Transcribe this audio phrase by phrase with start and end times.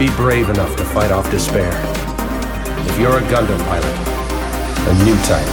[0.00, 1.70] Be brave enough to fight off despair.
[2.88, 3.98] If you're a Gundam pilot,
[4.88, 5.46] a new type,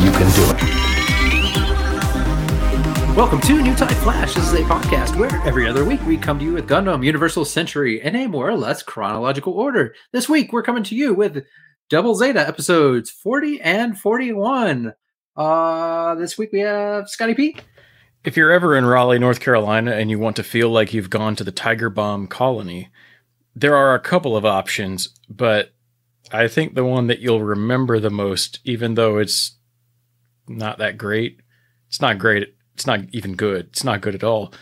[0.00, 0.62] you can do it.
[3.16, 4.34] Welcome to New Type Flash.
[4.34, 7.44] This is a podcast where every other week we come to you with Gundam Universal
[7.44, 9.96] Century in a more or less chronological order.
[10.12, 11.44] This week we're coming to you with
[11.88, 14.94] Double Zeta episodes 40 and 41.
[15.34, 17.56] Uh this week we have Scotty P.
[18.22, 21.34] If you're ever in Raleigh, North Carolina, and you want to feel like you've gone
[21.34, 22.92] to the Tigerbaum colony,
[23.60, 25.74] there are a couple of options, but
[26.32, 29.58] I think the one that you'll remember the most, even though it's
[30.48, 31.40] not that great,
[31.86, 34.54] it's not great, it's not even good, it's not good at all.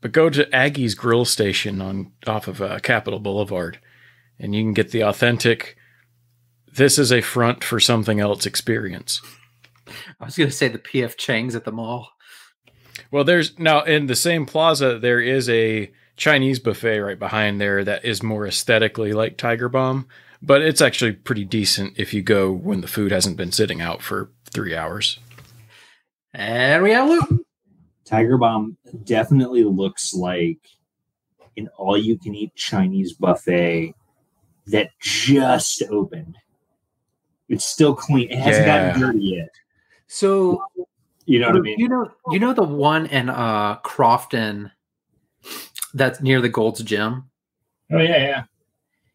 [0.00, 3.80] But go to Aggie's Grill Station on off of uh, Capitol Boulevard,
[4.38, 5.76] and you can get the authentic.
[6.72, 9.20] This is a front for something else experience.
[10.20, 12.10] I was going to say the PF Chang's at the mall.
[13.10, 17.82] Well, there's now in the same plaza there is a Chinese buffet right behind there
[17.84, 20.04] that is more aesthetically like Tigerbaum,
[20.42, 24.02] but it's actually pretty decent if you go when the food hasn't been sitting out
[24.02, 25.18] for three hours.
[26.34, 27.28] And we have Luke.
[28.04, 30.58] Tigerbaum definitely looks like
[31.56, 33.94] an all-you-can-eat Chinese buffet
[34.66, 36.36] that just opened.
[37.48, 38.30] It's still clean.
[38.30, 38.86] It hasn't Yeah.
[38.88, 39.50] gotten dirty yet.
[40.06, 40.62] So
[41.26, 41.78] You know what I mean?
[41.78, 44.70] You know, you know the one in uh Crofton
[45.94, 47.30] that's near the Gold's Gym.
[47.92, 48.44] Oh yeah, yeah.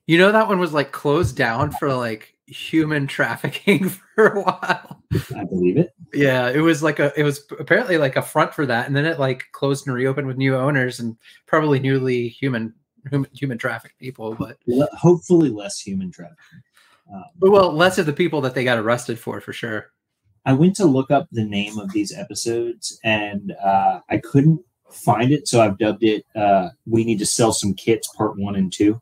[0.08, 5.04] You know that one was like closed down for like human trafficking for a while.
[5.36, 5.94] I believe it.
[6.14, 9.06] Yeah, it was like a it was apparently like a front for that, and then
[9.06, 12.74] it like closed and reopened with new owners and probably newly human
[13.10, 14.58] human, human trafficked people, but
[14.94, 16.64] hopefully less human trafficking.
[17.14, 19.92] Um, but well, less of the people that they got arrested for for sure.
[20.46, 24.62] I went to look up the name of these episodes and uh, I couldn't
[24.94, 28.56] find it, so I've dubbed it uh, "We Need to Sell Some Kits" Part One
[28.56, 29.02] and Two.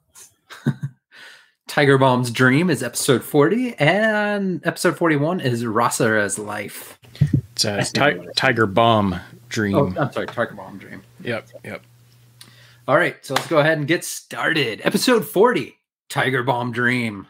[1.68, 7.00] Tigerbaum's Dream is episode 40, and episode 41 is Rasara's Life.
[7.54, 9.76] It's a ti- Tigerbaum Dream.
[9.76, 11.02] Oh, I'm sorry, Tigerbaum Dream.
[11.24, 11.82] Yep, yep.
[12.88, 14.82] All right, so let's go ahead and get started.
[14.84, 15.78] Episode 40,
[16.10, 17.28] Tigerbaum Dream.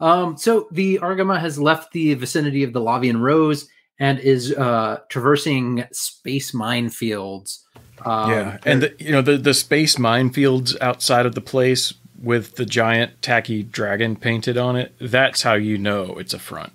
[0.00, 3.68] Um, so the Argama has left the vicinity of the Lavian Rose
[3.98, 7.58] and is uh traversing space minefields.
[8.04, 12.56] Um, yeah, and the, you know the the space minefields outside of the place with
[12.56, 14.92] the giant tacky dragon painted on it.
[15.00, 16.72] That's how you know it's a front.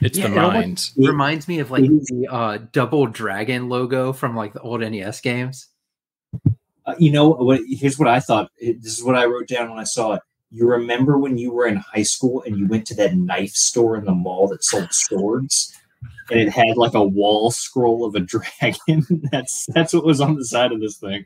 [0.00, 0.92] It's Yeah, the it mines.
[0.96, 5.68] reminds me of like the uh double dragon logo from like the old NES games.
[6.86, 7.60] Uh, you know what?
[7.68, 8.50] Here's what I thought.
[8.58, 10.22] It- This is what I wrote down when I saw it.
[10.50, 13.96] You remember when you were in high school and you went to that knife store
[13.96, 15.72] in the mall that sold swords,
[16.30, 18.20] and it had like a wall scroll of a
[18.60, 19.04] dragon.
[19.30, 21.24] that's that's what was on the side of this thing.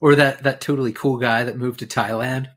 [0.00, 2.48] or that that totally cool guy that moved to Thailand.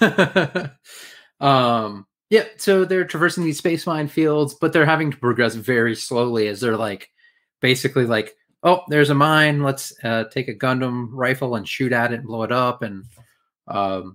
[1.40, 6.48] um, yeah, so they're traversing these space minefields, but they're having to progress very slowly
[6.48, 7.10] as they're like
[7.60, 9.62] basically like, oh, there's a mine.
[9.62, 13.04] Let's uh, take a Gundam rifle and shoot at it and blow it up, and
[13.68, 14.14] um,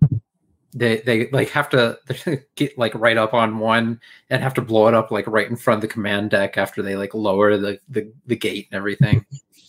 [0.74, 2.00] they they like have to
[2.56, 5.56] get like right up on one and have to blow it up like right in
[5.56, 9.26] front of the command deck after they like lower the the, the gate and everything.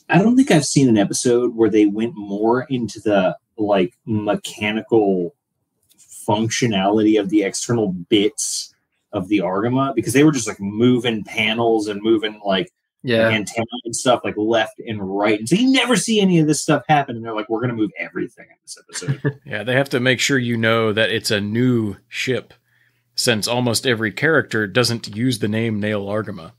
[0.09, 5.35] I don't think I've seen an episode where they went more into the like mechanical
[5.99, 8.75] functionality of the external bits
[9.13, 12.73] of the Argama because they were just like moving panels and moving like
[13.03, 15.39] Yeah, antenna and stuff like left and right.
[15.39, 17.17] And so you never see any of this stuff happen.
[17.17, 19.41] And they're like, we're going to move everything in this episode.
[19.47, 22.53] Yeah, they have to make sure you know that it's a new ship,
[23.15, 26.53] since almost every character doesn't use the name Nahel Argama.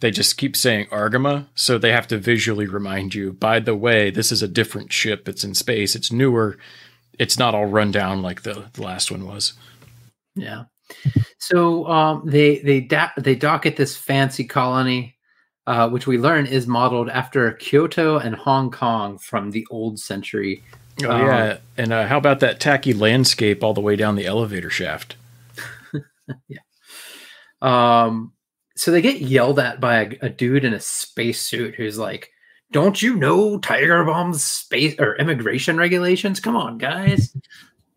[0.00, 3.32] They just keep saying Argama, so they have to visually remind you.
[3.32, 5.26] By the way, this is a different ship.
[5.26, 5.96] It's in space.
[5.96, 6.58] It's newer.
[7.18, 9.54] It's not all run down like the, the last one was.
[10.34, 10.64] Yeah.
[11.38, 15.15] So um, they they da- they dock at this fancy colony,
[15.66, 20.62] uh, which we learn is modeled after Kyoto and Hong Kong from the old century.
[21.04, 24.26] Oh Um, yeah, and uh, how about that tacky landscape all the way down the
[24.26, 25.16] elevator shaft?
[26.48, 26.58] yeah.
[27.60, 28.32] Um,
[28.76, 32.30] so they get yelled at by a, a dude in a spacesuit who's like,
[32.72, 36.40] "Don't you know Tigerbaum's space or immigration regulations?
[36.40, 37.34] Come on, guys!"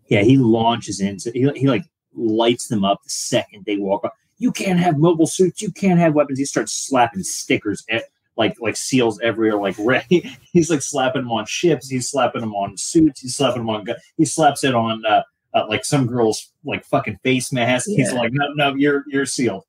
[0.09, 1.83] yeah, he launches into, he, he like
[2.13, 4.15] lights them up the second they walk up.
[4.39, 5.61] You can't have mobile suits.
[5.61, 6.39] You can't have weapons.
[6.39, 8.05] He starts slapping stickers at,
[8.37, 9.59] like like seals everywhere.
[9.59, 10.35] Like ready.
[10.53, 11.89] He's like slapping them on ships.
[11.89, 13.19] He's slapping them on suits.
[13.21, 13.83] He's slapping them on.
[13.83, 17.87] gu- He slaps it on uh, uh, like some girl's like fucking face mask.
[17.89, 19.65] He's like, no, no, you're you're sealed.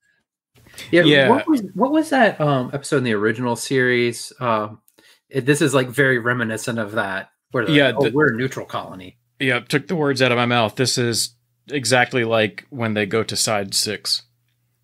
[0.92, 1.28] Yeah, Yeah.
[1.30, 4.32] What was what was that um episode in the original series?
[4.40, 4.80] Um,
[5.28, 7.30] it, this is like very reminiscent of that.
[7.50, 9.16] Where Yeah, like, oh, the- we're a neutral colony.
[9.40, 10.76] Yeah, took the words out of my mouth.
[10.76, 11.34] This is
[11.68, 14.22] exactly like when they go to side six,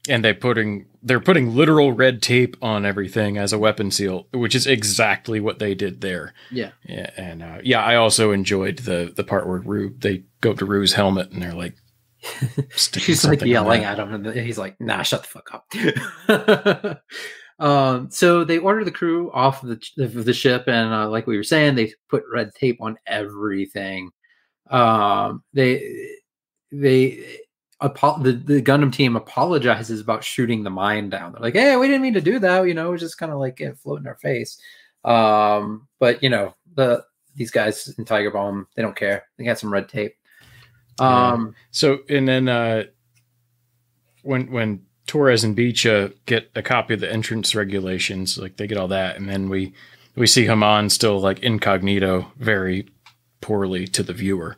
[0.09, 4.55] and they putting they're putting literal red tape on everything as a weapon seal, which
[4.55, 6.35] is exactly what they did there.
[6.51, 6.71] Yeah.
[6.85, 10.65] Yeah, and uh, yeah, I also enjoyed the the part where Roux they go to
[10.65, 11.77] Roux's helmet and they're like,
[12.77, 15.55] She's like yelling at him, and he's like, "Nah, shut the fuck
[16.89, 16.99] up."
[17.59, 21.27] um, so they order the crew off of the of the ship, and uh, like
[21.27, 24.11] we were saying, they put red tape on everything.
[24.71, 26.11] Um, they
[26.73, 27.39] they
[27.81, 31.33] apo- the the Gundam team apologizes about shooting the mine down.
[31.33, 32.63] They're like, "Hey, we didn't mean to do that.
[32.63, 34.59] You know, it was just kind of like it float in our face."
[35.05, 39.27] Um, but you know, the these guys in Tigerbaum, they don't care.
[39.37, 40.17] They got some red tape.
[40.99, 41.33] Yeah.
[41.33, 42.85] Um, So and then uh,
[44.23, 48.79] when when Torres and Beecha get a copy of the entrance regulations, like they get
[48.79, 49.75] all that, and then we
[50.17, 52.89] we see Haman still like incognito, very
[53.41, 54.57] poorly to the viewer,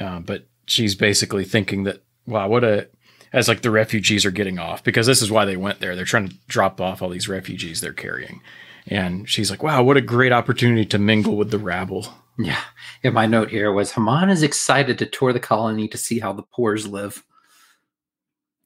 [0.00, 2.88] uh, but she's basically thinking that wow, what a
[3.32, 5.94] as like the refugees are getting off because this is why they went there.
[5.94, 8.40] They're trying to drop off all these refugees they're carrying,
[8.86, 12.06] and she's like, wow, what a great opportunity to mingle with the rabble.
[12.38, 12.60] Yeah.
[13.02, 16.32] And my note here was Haman is excited to tour the colony to see how
[16.32, 17.24] the poors live.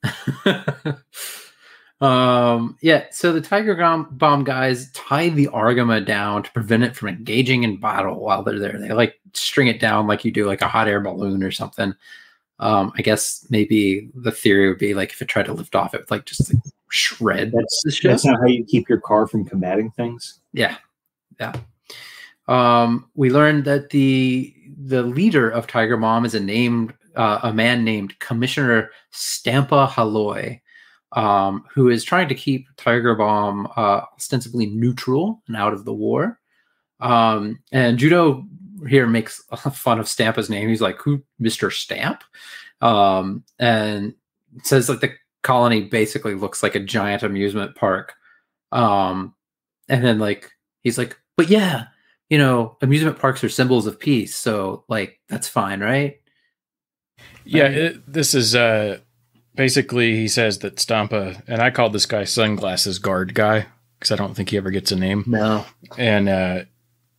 [2.00, 3.74] um yeah, so the Tiger
[4.10, 8.58] Bomb guys tie the Argama down to prevent it from engaging in battle while they're
[8.58, 8.78] there.
[8.78, 11.94] They like string it down like you do like a hot air balloon or something.
[12.60, 15.94] Um, I guess maybe the theory would be like if it tried to lift off,
[15.94, 19.26] it would like just like shred That's the that's not how you keep your car
[19.26, 20.40] from combating things.
[20.52, 20.76] Yeah,
[21.38, 21.54] yeah.
[22.48, 27.84] Um, we learned that the the leader of Tigerbaum is a named uh, a man
[27.84, 30.60] named Commissioner Stampa Haloy,
[31.12, 36.39] um, who is trying to keep Tigerbaum uh, ostensibly neutral and out of the war.
[37.00, 38.46] Um, and Judau
[38.88, 39.42] here makes
[39.74, 40.68] fun of Stampa's name.
[40.68, 42.22] He's like, "Who, Mister Stamp?"
[42.80, 44.14] Um, and
[44.62, 45.12] says like the
[45.42, 48.14] colony basically looks like a giant amusement park.
[48.72, 49.34] Um,
[49.88, 50.50] and then like
[50.82, 51.86] he's like, "But yeah,
[52.28, 56.20] you know, amusement parks are symbols of peace, so like that's fine, right?"
[57.44, 57.72] Yeah, Right.
[57.74, 58.98] it, this is uh,
[59.54, 63.66] basically he says that Stampa, and I called this guy Sunglasses Guard Guy
[63.98, 65.24] because I don't think he ever gets a name.
[65.26, 65.66] No.
[65.98, 66.64] And uh,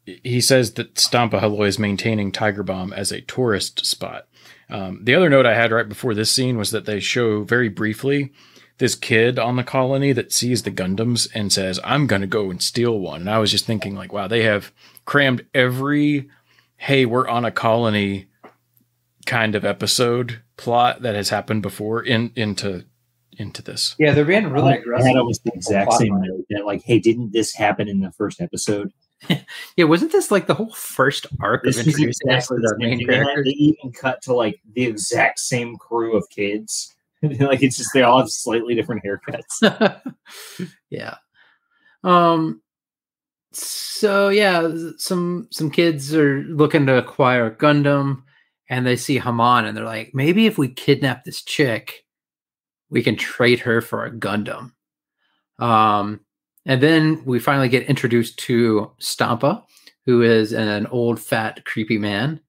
[0.06, 4.27] he says that Stampa Haloy is maintaining Tigerbaum as a tourist spot.
[4.69, 7.69] Um, the other note I had right before this scene was that they show very
[7.69, 8.31] briefly
[8.77, 12.50] this kid on the colony that sees the Gundams and says, I'm going to go
[12.50, 13.21] and steal one.
[13.21, 14.71] And I was just thinking, like, wow, they have
[15.06, 16.30] crammed every,
[16.77, 18.27] hey, we're on a colony
[19.27, 22.86] kind of episode plot that has happened before in into
[23.38, 23.95] into this.
[24.00, 25.07] Yeah, they're being really I aggressive.
[25.07, 28.42] had almost the exact same note that like, hey, didn't this happen in the first
[28.42, 28.92] episode?
[29.77, 33.45] Yeah, wasn't this like the whole first arc This of introducing exactly the main characters?
[33.45, 36.94] they even cut to like the exact same crew of kids.
[37.21, 40.01] like it's just they all have slightly different haircuts.
[40.89, 41.15] yeah.
[42.03, 42.62] Um
[43.53, 48.23] so yeah, some some kids are looking to acquire Gundam
[48.69, 52.06] and they see Haman and they're like, maybe if we kidnap this chick,
[52.89, 54.71] we can trade her for a Gundam.
[55.59, 56.21] Um
[56.65, 59.63] and then we finally get introduced to Stampa,
[60.06, 62.39] who is an old fat creepy man.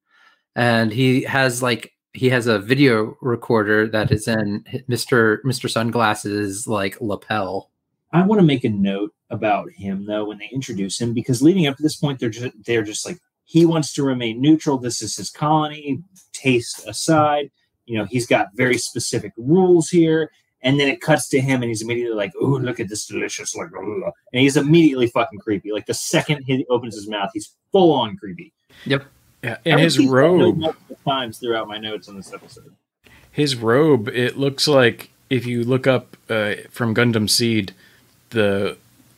[0.55, 5.39] And he has like he has a video recorder that is in Mr.
[5.45, 5.71] Mr.
[5.71, 7.71] Sunglasses like lapel.
[8.13, 11.67] I want to make a note about him though when they introduce him because leading
[11.67, 14.77] up to this point they're just they're just like he wants to remain neutral.
[14.77, 16.03] This is his colony.
[16.35, 17.51] Taste aside,
[17.87, 20.31] you know he's got very specific rules here.
[20.65, 23.57] And then it cuts to him, and he's immediately like, "Oh, look at this delicious!"
[23.57, 25.73] Like, and he's immediately fucking creepy.
[25.73, 28.53] Like the second he opens his mouth, he's full on creepy.
[28.87, 29.05] Yep.
[29.43, 32.33] Yeah, I and would his keep that note robe, times throughout my notes on this
[32.33, 32.73] episode.
[33.33, 37.73] his robe, it looks like if you look up uh, from Gundam Seed,
[38.31, 38.77] the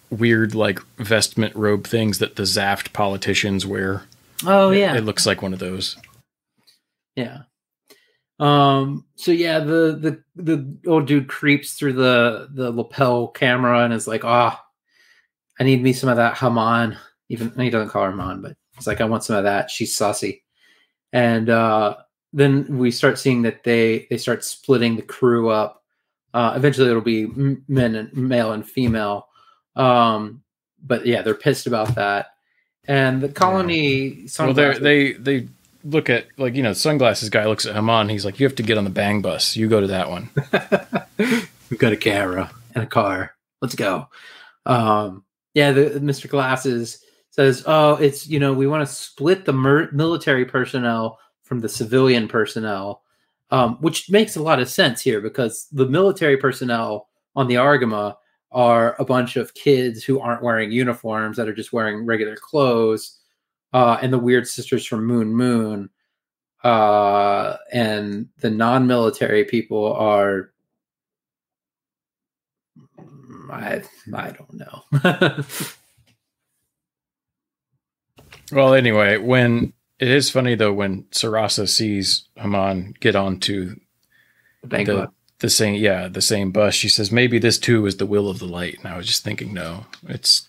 [0.08, 4.04] weird like vestment robe things that the Zaft politicians wear.
[4.46, 5.96] Oh It- yeah, it looks like one of those.
[7.16, 7.42] yeah.
[8.40, 9.04] Um.
[9.16, 14.08] So yeah, the the the old dude creeps through the the lapel camera and is
[14.08, 14.62] like, "Ah,
[15.60, 16.96] I need me some of that Haman."
[17.28, 19.96] Even he doesn't call her Haman, but it's like, "I want some of that." She's
[19.96, 20.42] saucy,
[21.12, 21.96] and uh,
[22.32, 25.82] then we start seeing that they they start splitting the crew up.
[26.34, 27.26] Uh, eventually, it'll be
[27.68, 29.28] men and male and female.
[29.76, 30.42] Um,
[30.82, 32.26] but yeah, they're pissed about that.
[32.86, 35.48] And the colony, Well, they they they
[35.84, 38.08] look at like you know, sunglasses guy looks at Haman.
[38.08, 39.56] He's like, you have to get on the bang bus.
[39.56, 40.30] You go to that one.
[41.70, 43.34] We've got a camera and a car.
[43.60, 44.08] Let's go.
[44.66, 45.24] Um,
[45.54, 46.28] yeah, the Mr.
[46.28, 51.60] Glasses says, "Oh, it's you know we want to split the mer- military personnel from
[51.60, 53.02] the civilian personnel,
[53.50, 58.16] um, which makes a lot of sense here because the military personnel on the Argama
[58.50, 63.18] are a bunch of kids who aren't wearing uniforms that are just wearing regular clothes,
[63.74, 65.90] uh, and the weird sisters from Moon Moon,
[66.62, 70.50] uh, and the non-military people are.
[73.50, 73.82] I
[74.14, 75.44] I don't know.
[78.52, 83.76] Well, anyway, when it is funny though when Sarasa sees Haman get onto
[84.62, 85.08] the the
[85.40, 88.38] the same yeah the same bus, she says maybe this too is the will of
[88.38, 88.78] the light.
[88.78, 90.48] And I was just thinking, no, it's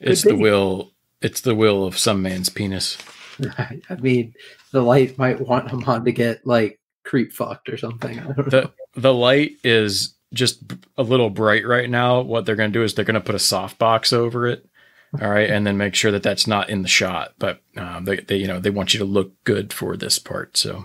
[0.00, 0.92] it's the will
[1.24, 2.98] it's the will of some man's penis.
[3.58, 4.34] I mean,
[4.72, 8.20] the light might want Haman to get like creep fucked or something.
[8.20, 8.44] I don't know.
[8.44, 10.62] The the light is just
[10.98, 12.20] a little bright right now.
[12.20, 14.68] What they're going to do is they're going to put a softbox over it.
[15.20, 17.34] All right, and then make sure that that's not in the shot.
[17.38, 20.56] But um, they, they, you know, they want you to look good for this part.
[20.56, 20.84] So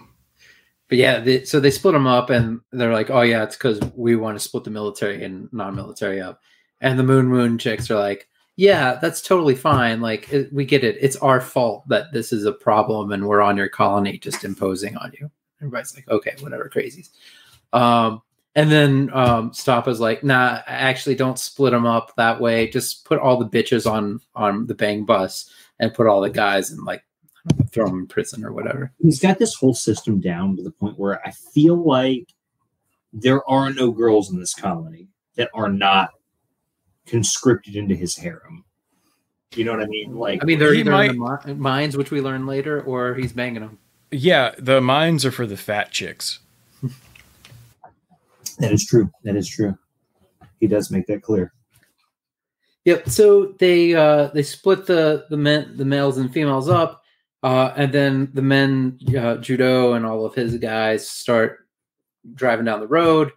[0.88, 3.82] But yeah, they, so they split them up, and they're like, "Oh yeah, it's because
[3.96, 6.42] we want to split the military and non-military up."
[6.80, 8.29] And the Moon Moon chicks are like,
[8.60, 10.02] "Yeah, that's totally fine.
[10.02, 10.98] Like, it, we get it.
[11.00, 14.98] It's our fault that this is a problem, and we're on your colony, just imposing
[14.98, 17.12] on you." Everybody's like, "Okay, whatever, crazies."
[17.72, 18.22] Um,
[18.56, 22.68] and then um, Stampa's like, "Nah, actually, don't split them up that way.
[22.68, 25.50] Just put all the bitches on on the bang bus,
[25.80, 27.06] and put all the guys and like
[27.72, 31.00] throw them in prison or whatever." He's got this whole system down to the point
[31.00, 32.34] where I feel like
[33.14, 36.10] there are no girls in this colony that are not
[37.10, 38.64] conscripted into his harem.
[39.56, 40.16] You know what I mean?
[40.16, 43.16] Like, I mean, they're He either in the mi- mines, which we learn later, or
[43.16, 43.80] he's banging them.
[44.12, 46.40] yeah, the mines are for the fat chicks.
[48.60, 49.10] that is true.
[49.24, 49.78] That is true.
[50.60, 51.54] He does make that clear.
[52.86, 53.10] Yep.
[53.10, 57.04] So they uh, they split the the men the males and females up,
[57.44, 61.68] uh, and then the men uh, Judau and all of his guys start
[62.36, 63.32] driving down the road,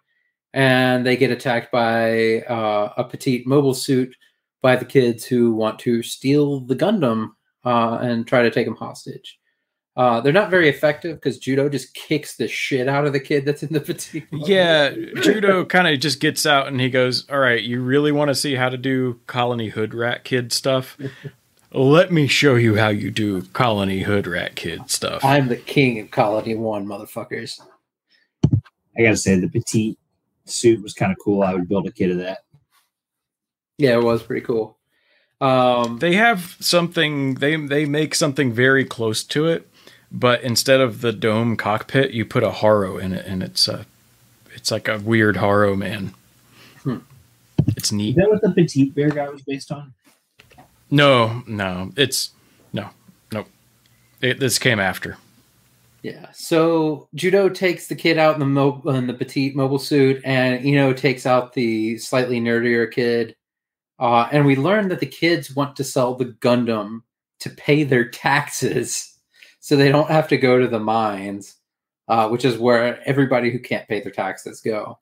[0.54, 4.14] and they get attacked by uh, a petite mobile suit
[4.60, 7.30] by the kids who want to steal the Gundam
[7.64, 9.38] uh, and try to take him hostage.
[9.94, 13.44] Uh, they're not very effective because Judau just kicks the shit out of the kid
[13.44, 14.24] that's in the petite.
[14.32, 18.28] Yeah, Judau kind of just gets out and he goes, "All right, you really want
[18.28, 20.96] to see how to do colony hood rat kid stuff?
[21.72, 26.00] Let me show you how you do colony hood rat kid stuff." I'm the king
[26.00, 27.60] of Colony One, motherfuckers.
[28.96, 29.98] I gotta say, the petite
[30.44, 31.42] suit was kind of cool.
[31.42, 32.38] I would build a kid of that.
[33.78, 34.76] Yeah, it was pretty cool.
[35.40, 39.68] Um, They have something they they make something very close to it,
[40.12, 43.86] but instead of the dome cockpit, you put a Haro in it, and it's a
[44.54, 46.14] it's like a weird Haro man.
[46.82, 46.98] Hmm.
[47.68, 48.16] It's Is neat.
[48.16, 49.94] that what the petite bear guy was based on?
[50.90, 52.30] No, no, it's
[52.72, 52.90] no,
[53.32, 53.46] no.
[54.20, 55.16] It, this came after.
[56.02, 56.30] Yeah.
[56.32, 60.64] So Judau takes the kid out in the mo- in the petite mobile suit, and
[60.64, 63.36] Iino takes out the slightly nerdier kid.
[64.00, 67.02] Uh, and we learn that the kids want to sell the Gundam
[67.40, 69.16] to pay their taxes,
[69.60, 71.56] so they don't have to go to the mines,
[72.08, 74.98] uh, which is where everybody who can't pay their taxes go.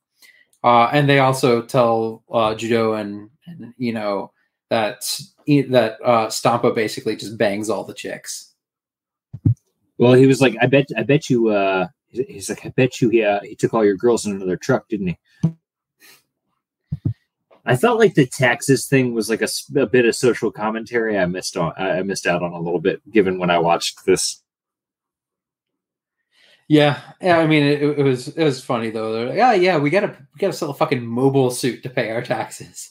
[0.63, 4.33] Uh, and they also tell uh, Judau and, and you know
[4.69, 5.03] that
[5.47, 8.50] that uh, Stampa basically just bangs all the chicks.
[10.01, 11.49] Well, he was like, I bet, I bet you.
[11.49, 13.09] uh He's like, I bet you.
[13.09, 15.19] He, uh, he took all your girls in another truck, didn't he?
[17.65, 21.17] I felt like the taxes thing was like a bit of social commentary.
[21.17, 21.73] I missed on.
[21.77, 24.43] I I missed out on a little bit, given when I watched this.
[26.67, 27.39] Yeah, yeah.
[27.39, 29.13] I mean, it, it was it was funny though.
[29.13, 32.11] They're like, yeah, yeah, we gotta we gotta sell a fucking mobile suit to pay
[32.11, 32.91] our taxes.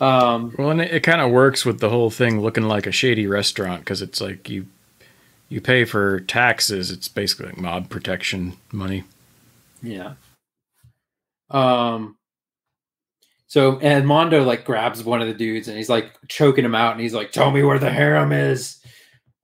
[0.00, 2.92] Um, Well, and it, it kind of works with the whole thing looking like a
[2.92, 4.66] shady restaurant because it's like you
[5.48, 6.90] you pay for taxes.
[6.90, 9.04] It's basically like mob protection money.
[9.82, 10.14] yeah.
[11.50, 12.16] Um.
[13.46, 16.92] So and Mondo like grabs one of the dudes and he's like choking him out
[16.92, 18.78] and he's like, "Tell me where the harem is."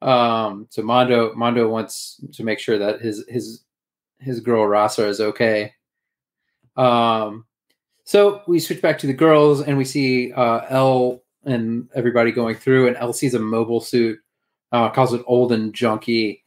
[0.03, 0.67] Um.
[0.71, 3.65] So Mondo Mondo wants to make sure that his his
[4.21, 5.73] his girl Rasa is okay.
[6.77, 7.47] Um.
[8.05, 12.55] So we switch back to the girls and we see uh, Elle and everybody going
[12.57, 14.19] through, and Elle sees a mobile suit,
[14.75, 16.41] uh, calls it old and junky.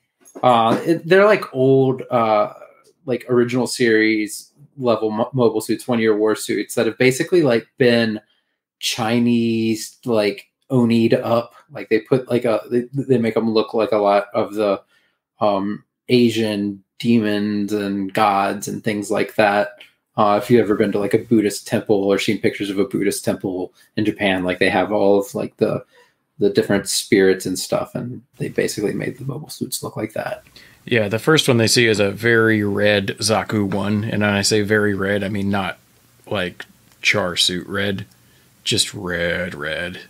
[0.44, 2.52] Uh, it, they're like old, uh,
[3.06, 7.66] like original series level mo- mobile suits, one year war suits that have basically like
[7.78, 8.20] been
[8.80, 11.54] Chinese, like onied up.
[11.72, 14.82] Like they put like a, they, they make them look like a lot of the
[15.40, 19.70] um, Asian demons and gods and things like that.
[20.18, 22.86] Uh, if you've ever been to like a Buddhist temple or seen pictures of a
[22.86, 25.86] Buddhist temple in Japan, like they have all of like the
[26.39, 30.44] the different spirits and stuff, and they basically made the mobile suits look like that.
[30.86, 34.41] Yeah, the first one they see is a very red Zaku one, and when I
[34.41, 35.77] say very red, I mean not
[36.27, 36.65] like
[37.01, 38.06] char suit red,
[38.63, 40.01] just red, red.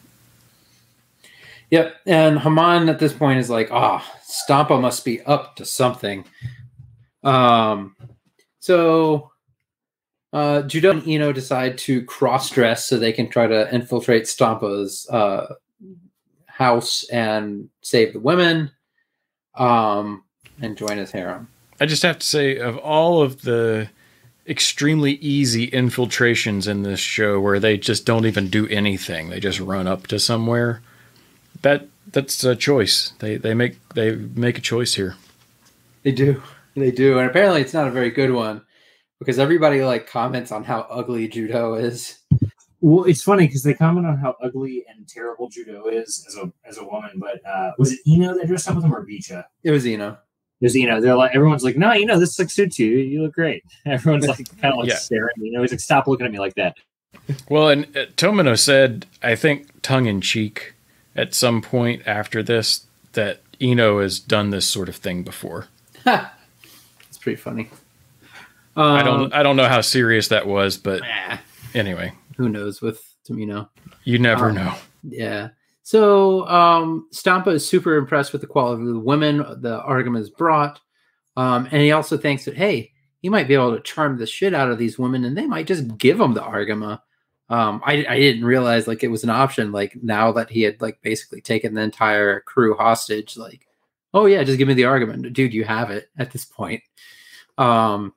[1.70, 1.96] Yep.
[2.06, 6.26] And Haman at this point is like, ah, Stampa must be up to something.
[7.24, 7.96] Um,
[8.60, 9.32] so
[10.32, 15.08] uh, Judau and Iino decide to cross dress so they can try to infiltrate Stampa's
[15.10, 15.56] uh,
[16.58, 18.72] house and save the women
[19.56, 20.24] um,
[20.60, 21.48] and join his harem.
[21.80, 23.90] I just have to say, of all of the
[24.48, 29.60] extremely easy infiltrations in this show where they just don't even do anything, they just
[29.60, 30.82] run up to somewhere.
[31.62, 33.14] That that's a choice.
[33.20, 35.16] They they make they make a choice here.
[36.02, 36.42] They do.
[36.76, 37.20] They do.
[37.20, 38.64] And apparently it's not a very good one
[39.20, 42.18] because everybody like comments on how ugly Judau is.
[42.82, 46.52] Well, it's funny because they comment on how ugly and terrible Judau is as a
[46.64, 49.46] as a woman, but uh, was it Iino that dressed up with him or Beecha?
[49.64, 50.18] It was Iino.
[50.60, 51.02] There's Iino.
[51.02, 52.88] They're like everyone's like, no, you know, this like suits you.
[52.88, 53.64] You look great.
[53.86, 54.96] Everyone's like kind of like Yeah.
[54.98, 55.34] staring.
[55.38, 56.76] You know, he's like, stop looking at me like that.
[57.50, 60.74] Well, and uh, Tomino said, I think tongue in cheek,
[61.16, 65.68] at some point after this, that Iino has done this sort of thing before.
[67.10, 67.70] It's pretty funny.
[68.76, 71.38] Um, I don't I don't know how serious that was, but eh,
[71.74, 73.70] anyway, who knows with Tomino.
[74.04, 74.76] you never Um, know.
[75.04, 75.50] Yeah.
[75.84, 80.80] So um Stampa is super impressed with the quality of the women the Argamas brought.
[81.36, 82.92] Um, and he also thinks that hey,
[83.22, 85.68] he might be able to charm the shit out of these women and they might
[85.68, 87.02] just give him the Argama.
[87.50, 89.72] Um, I, I didn't realize like it was an option.
[89.72, 93.66] Like now that he had like basically taken the entire crew hostage, like,
[94.14, 96.84] oh yeah, just give me the Argama, Dude, you have it at this point.
[97.58, 98.14] Um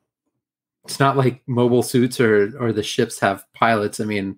[0.85, 4.01] it's not like mobile suits or or the ships have pilots.
[4.01, 4.37] I mean,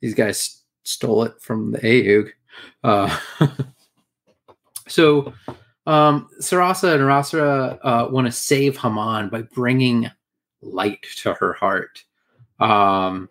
[0.00, 2.30] these guys stole it from the Aug.
[2.82, 3.18] Uh,
[4.88, 5.32] so,
[5.86, 10.10] um, Sarasa and Rasara uh, want to save Haman by bringing
[10.62, 12.04] light to her heart.
[12.58, 13.28] Um,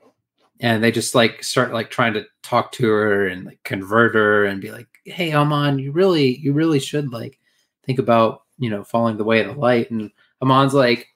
[0.60, 4.46] and they just like start like trying to talk to her and like convert her
[4.46, 7.40] and be like, "Hey, Haman, you really, you really should like
[7.86, 11.08] think about you know following the way of the light." And Haman's like,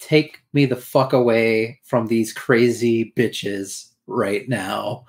[0.00, 5.04] "Take me the fuck away from these crazy bitches right now."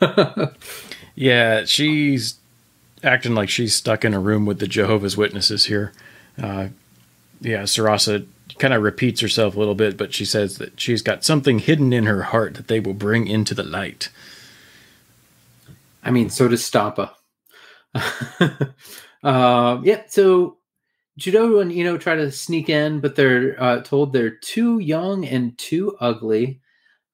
[1.14, 2.38] Yeah, she's
[3.02, 5.92] acting like she's stuck in a room with the Jehovah's Witnesses here.
[6.40, 6.68] Uh,
[7.40, 8.26] yeah, Sarasa
[8.58, 11.92] kind of repeats herself a little bit, but she says that she's got something hidden
[11.92, 14.08] in her heart that they will bring into the light.
[16.02, 17.14] I mean, so does Stampa.
[19.22, 20.56] um, yeah, so
[21.18, 25.56] Judau and Iino try to sneak in, but they're uh, told they're too young and
[25.58, 26.60] too ugly.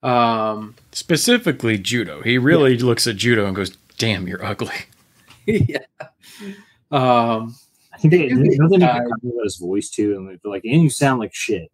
[0.03, 2.23] Um, Specifically, Judau.
[2.25, 4.73] He really looks at Judau and goes, "Damn, you're ugly."
[5.45, 5.77] yeah.
[6.91, 7.55] Um,
[7.93, 9.03] I think they, You they, get they make a tired.
[9.03, 11.71] comment about his voice too, and they're like, and you sound like shit.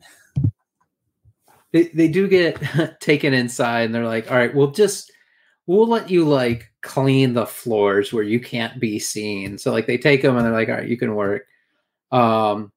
[1.71, 2.59] they, they do get
[3.01, 5.11] taken inside and they're like, all right, we'll just,
[5.67, 9.57] we'll let you like clean the floors where you can't be seen.
[9.57, 11.45] So like they take them and they're like, all right, you can work.
[12.11, 12.71] Um,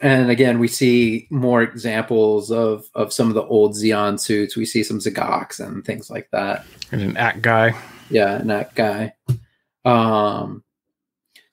[0.00, 4.56] and again, we see more examples of of some of the old Zeon suits.
[4.56, 6.66] We see some Zagox and things like that.
[6.90, 7.76] And an Acguy.
[8.10, 9.12] Yeah, an Acguy.
[9.84, 10.64] Um,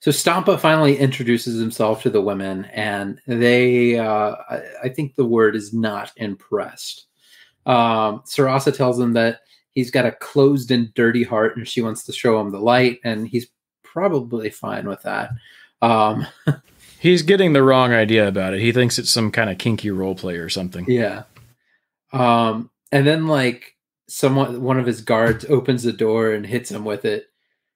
[0.00, 5.26] so Stampa finally introduces himself to the women, and they, uh, I, I think the
[5.26, 7.06] word is not impressed.
[7.66, 9.40] Um, Sarasa tells him that
[9.72, 12.98] he's got a closed and dirty heart, and she wants to show him the light,
[13.04, 13.48] and he's
[13.82, 15.30] probably fine with that.
[15.82, 16.26] Um,
[17.00, 18.60] He's getting the wrong idea about it.
[18.60, 20.84] He thinks it's some kind of kinky role play or something.
[20.86, 21.22] Yeah.
[22.12, 26.84] Um, and then like someone one of his guards opens the door and hits him
[26.84, 27.26] with it.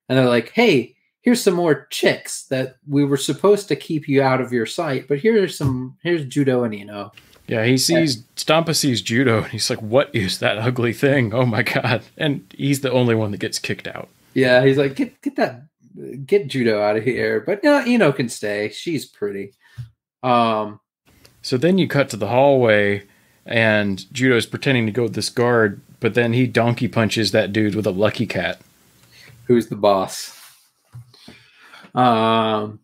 [0.08, 4.22] And they're like, hey, here's some more chicks that we were supposed to keep you
[4.22, 7.12] out of your sight, but here's some here's Judau and Iino.
[7.48, 11.34] Yeah, he sees Stampa sees Judau and he's like, "What is that ugly thing?
[11.34, 14.08] Oh my god!" And he's the only one that gets kicked out.
[14.34, 15.62] Yeah, he's like, get get that
[16.26, 17.40] get Judau out of here.
[17.40, 18.68] But no, Iino can stay.
[18.70, 19.52] She's pretty.
[20.22, 20.80] Um
[21.42, 23.06] So then you cut to the hallway,
[23.46, 27.52] and Judau is pretending to go with this guard, but then he donkey punches that
[27.52, 28.60] dude with a lucky cat.
[29.46, 30.40] who's the boss?
[31.94, 32.80] Um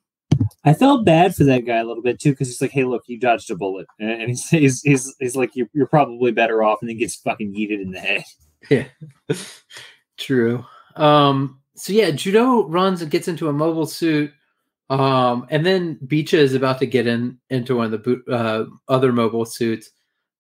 [0.65, 3.03] I felt bad for that guy a little bit too, because he's like, "Hey, look,
[3.07, 6.63] you dodged a bullet," and and he's he's he's, he's like, you're, "You're probably better
[6.63, 8.25] off," and then gets fucking yeeted in the head.
[8.71, 8.85] Yeah,
[10.19, 10.65] true.
[10.97, 14.33] Um, so yeah, Judau runs and gets into a mobile suit,
[14.91, 18.67] um, and then Beecha is about to get in into one of the boot, uh,
[18.89, 19.91] other mobile suits,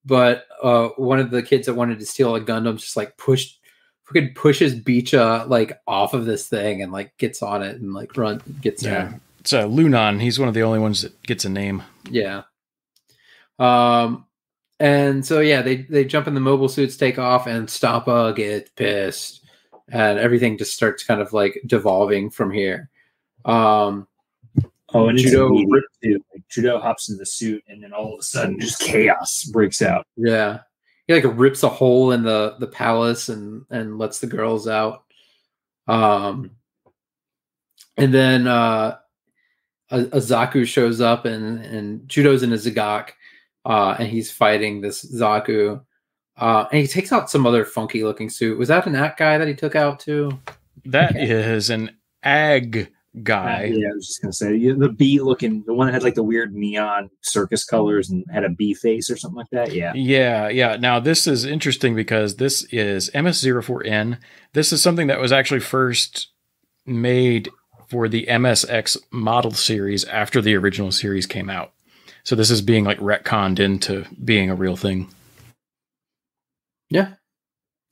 [0.04, 3.60] but uh, one of the kids that wanted to steal a Gundam just like pushed,
[4.08, 8.16] freaking pushes Beecha like off of this thing and like gets on it and like
[8.16, 9.08] run gets Yeah.
[9.08, 9.20] in.
[9.40, 10.20] it's uh, Lunan.
[10.20, 11.82] He's one of the only ones that gets a name.
[12.10, 12.42] Yeah.
[13.58, 14.26] Um,
[14.78, 18.70] and so yeah, they they jump in the mobile suits, take off, and Stampa gets
[18.70, 19.39] pissed,
[19.92, 22.90] and everything just starts kind of like devolving from here.
[23.44, 24.06] Um,
[24.92, 25.64] Oh, and Judau.
[25.68, 29.82] Like, Judau hops in the suit, and then all of a sudden, just chaos breaks
[29.82, 30.06] out.
[30.16, 30.60] yeah,
[31.06, 35.04] he like rips a hole in the the palace and and lets the girls out.
[35.86, 36.52] Um,
[37.96, 38.96] and then uh,
[39.90, 43.10] a, a Zaku shows up, and and Judau's in a Zogok,
[43.64, 45.82] uh, and he's fighting this Zaku.
[46.40, 48.58] Uh, and he takes out some other funky looking suit.
[48.58, 50.40] Was that an Acguy that he took out too?
[50.86, 52.90] That is an ag
[53.22, 53.64] guy.
[53.64, 56.22] yeah, I was just gonna say the bee looking, the one that had like the
[56.22, 59.72] weird neon circus colors and had a bee face or something like that.
[59.72, 60.76] Yeah, Yeah, yeah.
[60.76, 64.18] Now this is interesting because this is MS04N.
[64.52, 66.28] This is something that was actually first
[66.86, 67.50] made
[67.88, 71.72] for the MSX model series after the original series came out.
[72.22, 75.08] So this is being like retconned into being a real thing.
[76.90, 77.14] Yeah.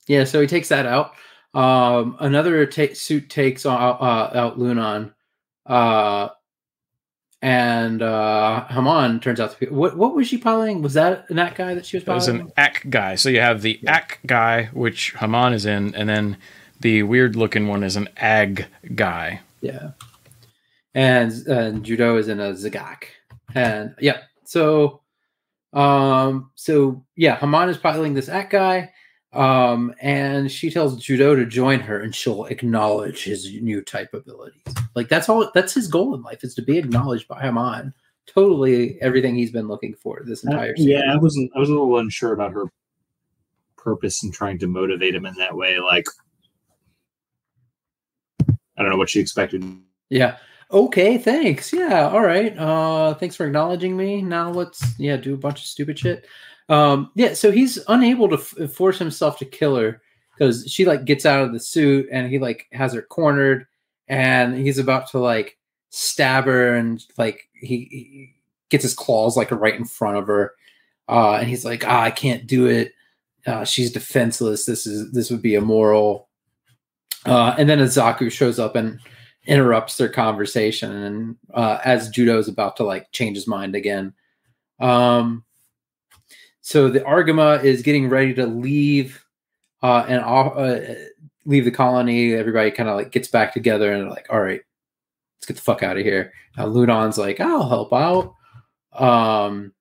[0.07, 1.13] Yeah, so he takes that out.
[1.53, 5.13] Um, another ta- suit takes out, uh, out Lunan.
[5.65, 6.29] Uh,
[7.41, 9.65] and uh, Haman turns out to be.
[9.67, 10.81] What, what was she piloting?
[10.81, 13.17] Was that that guy that she was That was an Acguy.
[13.17, 14.01] So you have the Yeah.
[14.01, 16.37] Acguy, which Haman is in, and then
[16.81, 19.39] the weird looking one is an AG guy.
[19.61, 19.91] Yeah.
[20.93, 23.03] And and Judau is in a Zogok.
[23.55, 24.21] And yeah.
[24.43, 24.98] So
[25.73, 28.89] um so yeah, Haman is piloting this Acguy.
[29.33, 34.61] Um and she tells Judau to join her and she'll acknowledge his new type abilities.
[34.95, 37.93] Like that's all that's his goal in life is to be acknowledged by Haman.
[38.25, 40.71] Totally everything he's been looking for this entire.
[40.71, 41.13] Uh, yeah.
[41.13, 41.51] I wasn't.
[41.55, 42.65] I was a little unsure about her
[43.75, 45.79] purpose in trying to motivate him in that way.
[45.79, 46.05] Like,
[48.49, 49.63] I don't know what she expected.
[50.09, 50.37] Yeah.
[50.71, 51.73] Okay, thanks.
[51.73, 52.55] Yeah, all right.
[52.57, 54.21] Uh thanks for acknowledging me.
[54.21, 56.25] Now let's yeah, do a bunch of stupid shit.
[56.69, 60.01] Um yeah, so he's unable to f- force himself to kill her
[60.37, 63.65] cuz she like gets out of the suit and he like has her cornered
[64.07, 65.57] and he's about to like
[65.89, 68.35] stab her and like he, he
[68.69, 70.53] gets his claws like right in front of her.
[71.07, 72.93] Uh and he's like, "Ah, I can't do it.
[73.47, 74.65] Uh she's defenseless.
[74.65, 76.29] This is this would be immoral."
[77.25, 78.99] Uh and then a Zaku shows up and
[79.45, 84.13] interrupts their conversation and uh, as is about to like change his mind again.
[84.79, 85.43] Um
[86.61, 89.25] so the argama is getting ready to leave
[89.81, 90.95] uh and uh,
[91.45, 92.33] leave the colony.
[92.33, 94.61] Everybody kind of like gets back together and like all right
[95.37, 96.33] let's get the fuck out of here.
[96.57, 98.35] Now ludon's like i'll help out.
[98.93, 99.73] Um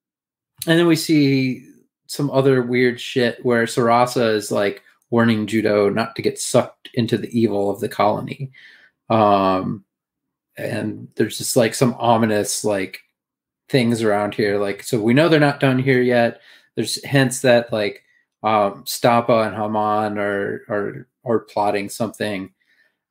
[0.66, 1.68] and then we see
[2.06, 7.16] some other weird shit where sarasa is like warning Judau not to get sucked into
[7.16, 8.50] the evil of the colony
[9.10, 9.84] um
[10.56, 13.00] and there's just like some ominous like
[13.68, 16.40] things around here like so we know they're not done here yet.
[16.74, 18.02] There's hints that like
[18.42, 22.52] um Stampa and Haman are are are plotting something.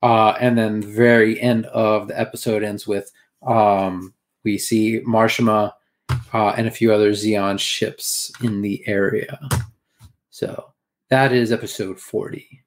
[0.01, 3.11] Uh and then the very end of the episode ends with
[3.45, 5.73] um we see Mashymre
[6.33, 9.39] uh, and a few other Zeon ships in the area.
[10.29, 10.73] So
[11.09, 12.63] that is episode 40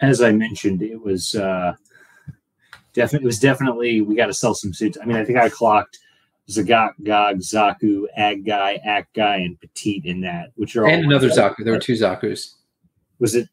[0.00, 1.74] as I mentioned, it was uh,
[2.92, 4.98] definitely it was definitely we got to sell some suits.
[5.00, 5.98] I mean, I think I clocked
[6.48, 11.28] Zagat, Gog, Zaku, Agguy, Act guy, and Petite in that, which are all and another
[11.28, 12.54] Zaku there were two Zakus
[13.18, 13.48] Was it?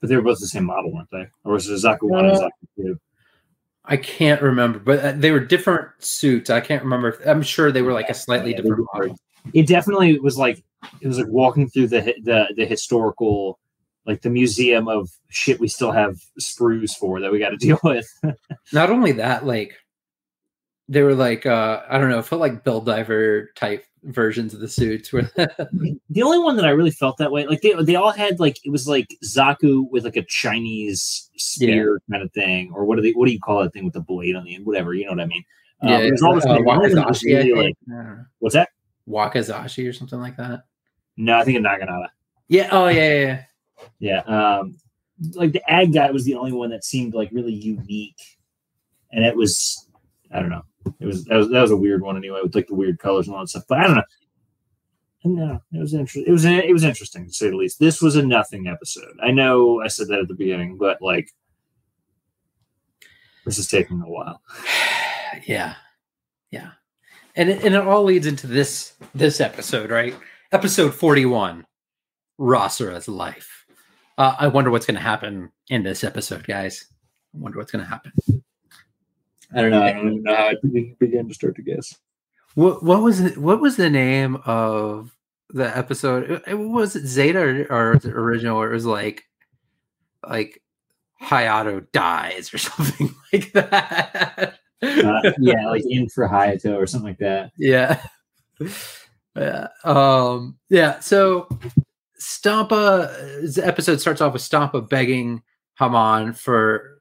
[0.00, 1.26] But they were both the same model, weren't they?
[1.44, 3.00] Or was it a Zaku one and Uh, Zaku two?
[3.84, 6.48] I can't remember, but uh, they were different suits.
[6.48, 7.08] I can't remember.
[7.08, 9.16] If, I'm sure they were like a slightly Yeah, different model.
[9.52, 10.62] It definitely was like
[11.00, 13.58] it was like walking through the the the historical.
[14.10, 17.78] Like the museum of shit we still have sprues for that we got to deal
[17.84, 18.06] with.
[18.72, 19.76] Not only that, like
[20.88, 24.60] they were like uh I don't know, it felt like Build Diver type versions of
[24.60, 25.12] the suits.
[25.12, 28.40] Where the only one that I really felt that way, like they they all had
[28.40, 32.96] like it was like Zaku with like a Chinese spear kind of thing, or what
[32.96, 34.66] do they what do you call that thing with the blade on the end?
[34.66, 35.44] Whatever, you know what I mean?
[35.82, 38.54] Uh, yeah, there's all this uh, the only one that was Wakizashi, really, like, what's
[38.54, 38.68] that?
[39.08, 40.64] Wakizashi or something like that.
[41.16, 42.08] No, I think of Naginata.
[42.48, 42.68] Yeah.
[42.72, 43.24] Oh yeah, yeah.
[43.26, 43.42] yeah.
[43.98, 44.76] Yeah, um,
[45.34, 48.20] like the Agguy was the only one that seemed like really unique,
[49.12, 49.88] and it was
[50.32, 50.64] I don't know.
[50.98, 53.26] It was that was that was a weird one anyway with like the weird colors
[53.26, 53.64] and all that stuff.
[53.68, 54.02] But I don't know.
[55.22, 56.24] No, it was interesting.
[56.26, 57.78] It was it was interesting to say the least.
[57.78, 59.18] This was a nothing episode.
[59.22, 61.30] I know I said that at the beginning, but like
[63.44, 64.40] this is taking a while.
[65.46, 65.74] yeah
[66.50, 66.70] yeah
[67.36, 70.14] and it, and it all leads into this this episode right
[70.52, 71.64] episode 41
[72.38, 73.59] Rasara's life
[74.20, 76.84] Uh, I wonder what's going to happen in this episode, guys.
[77.34, 78.12] I wonder what's going to happen.
[79.54, 79.82] I don't know.
[79.82, 81.96] I don't even know how to begin to start to guess.
[82.54, 83.38] What what was it?
[83.38, 85.16] What was the name of
[85.48, 86.42] the episode?
[86.46, 88.58] It, was it Zeta or, or it original?
[88.58, 89.24] Or it was like
[90.28, 90.62] like
[91.22, 94.58] Hayato dies or something like that.
[94.82, 97.52] Uh, yeah, like in for Hayato or something like that.
[97.56, 98.02] yeah.
[99.36, 99.68] Yeah.
[99.84, 100.98] Um, yeah.
[100.98, 101.48] So
[102.20, 103.10] Stampa
[103.42, 105.42] the episode starts off with Stampa begging
[105.78, 107.00] Haman for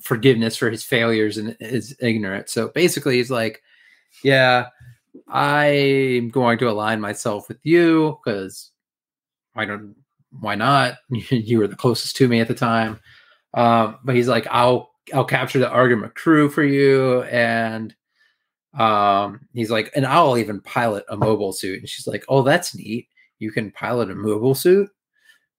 [0.00, 2.52] forgiveness for his failures and his ignorance.
[2.52, 3.62] So basically he's like,
[4.22, 4.66] Yeah,
[5.26, 8.70] I'm going to align myself with you because
[9.56, 9.96] I don't
[10.38, 10.98] why not?
[11.10, 13.00] you were the closest to me at the time.
[13.54, 17.94] Um, but he's like, I'll I'll capture the Argama crew for you and
[18.78, 22.72] um he's like and i'll even pilot a mobile suit and she's like oh that's
[22.72, 23.08] neat
[23.40, 24.88] you can pilot a mobile suit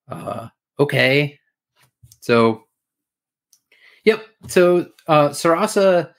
[0.08, 0.48] uh
[0.80, 1.38] okay
[2.22, 2.63] so
[4.06, 6.12] yep so uh sarasa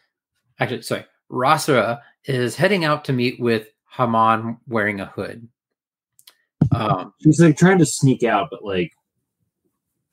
[0.61, 5.49] actually sorry rasara is heading out to meet with haman wearing a hood
[6.71, 8.93] um She's like trying to sneak out, but like,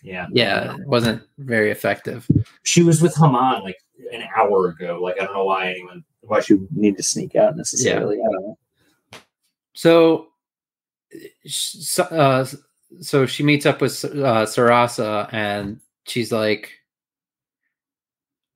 [0.01, 2.25] yeah, yeah it wasn't very effective
[2.63, 3.77] She was with Haman like
[4.13, 4.99] an hour ago.
[5.01, 8.17] Like, I don't know why anyone why she would need to sneak out necessarily.
[8.17, 8.57] I don't know.
[9.73, 10.28] So,
[11.99, 12.45] uh,
[13.01, 16.71] so she meets up with uh, Sarasa, and she's like,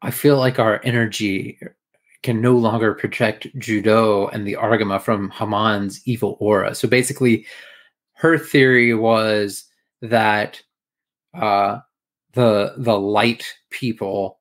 [0.01, 1.59] "I feel like our energy
[2.23, 7.45] can no longer protect Judau and the Argama from Haman's evil aura." So basically,
[8.13, 9.65] her theory was
[10.01, 10.61] that
[11.33, 11.79] uh,
[12.33, 14.39] the the light people,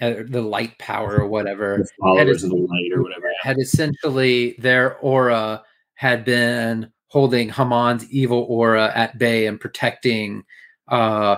[0.00, 3.30] uh, the light power or whatever, The followers is- of the light or whatever.
[3.40, 5.62] had essentially their aura
[5.94, 10.44] had been holding Haman's evil aura at bay and protecting
[10.88, 11.36] uh,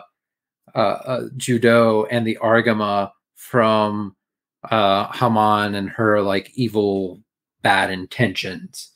[0.75, 4.17] uh, uh, Judau and the Argama from
[4.71, 7.21] uh, Haman and her like evil
[7.63, 8.91] bad intentions.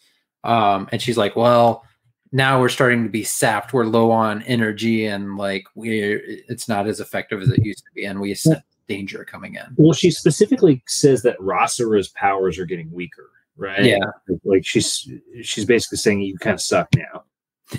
[0.44, 1.85] Um, and she's like, well,
[2.32, 3.72] now we're starting to be sapped.
[3.72, 7.90] We're low on energy and like we're it's not as effective as it used to
[7.94, 9.64] be, and we sense danger coming in.
[9.76, 13.85] Well, she specifically says that Rasara's powers are getting weaker, right?
[13.85, 14.05] Yeah.
[14.45, 15.09] Like she's
[15.43, 17.25] she's basically saying you kind of suck now.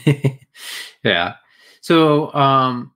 [1.03, 1.35] yeah.
[1.81, 2.93] So um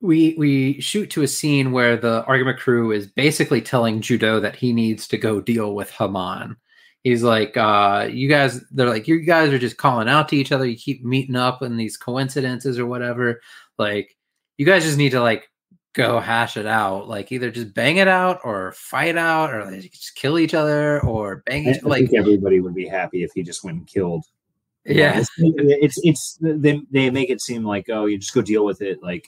[0.00, 4.56] we we shoot to a scene where the Argama crew is basically telling Judau that
[4.56, 6.56] he needs to go deal with Haman.
[7.02, 10.52] He's like, uh, you guys, they're like, you guys are just calling out to each
[10.52, 10.66] other.
[10.66, 13.40] You keep meeting up in these coincidences or whatever.
[13.78, 14.16] Like,
[14.56, 15.48] you guys just need to like
[15.98, 17.08] go hash it out.
[17.08, 21.04] Like, either just bang it out or fight out or like, just kill each other
[21.04, 23.76] or bang I, each I like, think everybody would be happy if he just went
[23.78, 24.24] and killed.
[24.86, 25.18] yeah.
[25.18, 28.80] it's it's, it's they they make it seem like oh you just go deal with
[28.80, 29.02] it.
[29.02, 29.26] Like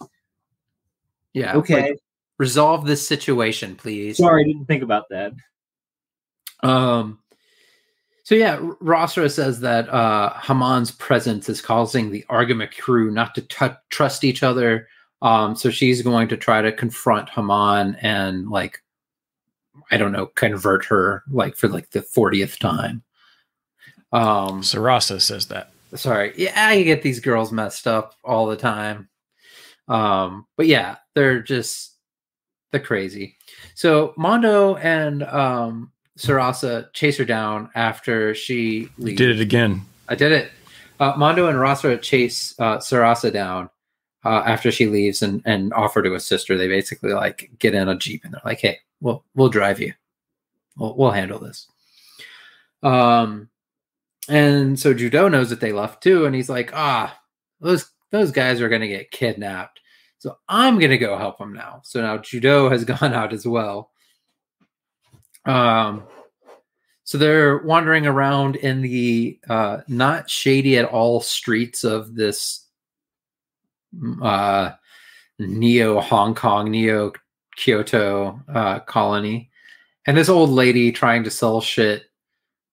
[1.35, 1.55] Yeah.
[1.57, 1.99] okay, like,
[2.39, 4.17] resolve this situation, please.
[4.17, 5.33] sorry, I didn't think about that.
[6.63, 7.19] Um,
[8.23, 13.35] so yeah, R- Rasara says that uh, Haman's presence is causing the Argama crew not
[13.35, 14.89] to t- trust each other.
[15.23, 18.83] Um, so she's going to try to confront Haman and like,
[19.91, 23.03] I don't know, convert her like for like the fortieth time.
[24.13, 25.73] Um, Sarasa says that.
[25.95, 29.09] sorry, yeah, I get these girls messed up all the time.
[29.89, 31.93] Um, but yeah, they're just
[32.71, 33.37] they're crazy.
[33.75, 39.19] So Mondo and um Sarasa chase her down after she You leaves.
[39.19, 39.83] did it again.
[40.09, 40.51] I did it.
[40.99, 43.71] Uh, Mondo and Rasa chase uh, Sarasa down
[44.25, 46.57] uh, after she leaves and, and offer to assist her.
[46.57, 49.95] They basically like get in a jeep and they're like, "Hey, we'll we'll drive you.
[50.77, 51.67] We'll we'll handle this."
[52.83, 53.49] Um,
[54.29, 57.19] and so Judau knows that they left too, and he's like, "Ah,
[57.61, 59.81] those those guys are gonna get kidnapped,
[60.19, 63.91] so I'm gonna go help them now." So now Judau has gone out as well.
[65.47, 66.05] Um,
[67.05, 72.67] so they're wandering around in the uh, not shady at all streets of this
[74.23, 74.73] uh,
[75.39, 77.13] neo Hong Kong, neo
[77.57, 79.51] Kyoto uh, colony.
[80.07, 82.05] And this old lady trying to sell shit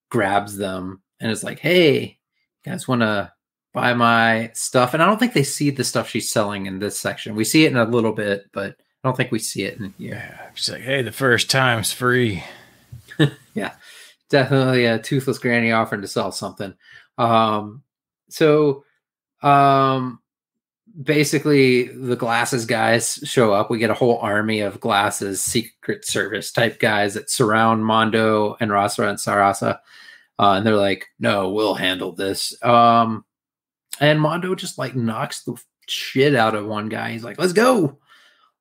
[0.09, 2.17] grabs them and is like, hey,
[2.65, 3.31] you guys want to
[3.73, 4.93] buy my stuff?
[4.93, 7.35] And I don't think they see the stuff she's selling in this section.
[7.35, 8.71] We see it in a little bit, but
[9.03, 10.15] I don't think we see it in here.
[10.15, 10.49] Yeah.
[10.53, 12.43] She's like, hey, the first time's free.
[13.55, 13.73] Yeah,
[14.29, 16.75] definitely a toothless granny offering to sell something.
[17.17, 17.81] Um,
[18.29, 18.83] so
[19.41, 20.19] um,
[21.01, 23.69] basically, the glasses guys show up.
[23.69, 28.71] We get a whole army of glasses, Secret Service type guys that surround Mondo and
[28.71, 29.79] Rasa and Sarasa.
[30.39, 32.61] Uh, and they're like, no, we'll handle this.
[32.63, 33.25] Um,
[33.99, 35.55] and Mondo just like knocks the
[35.87, 37.11] shit out of one guy.
[37.11, 37.97] He's like, "Let's go!"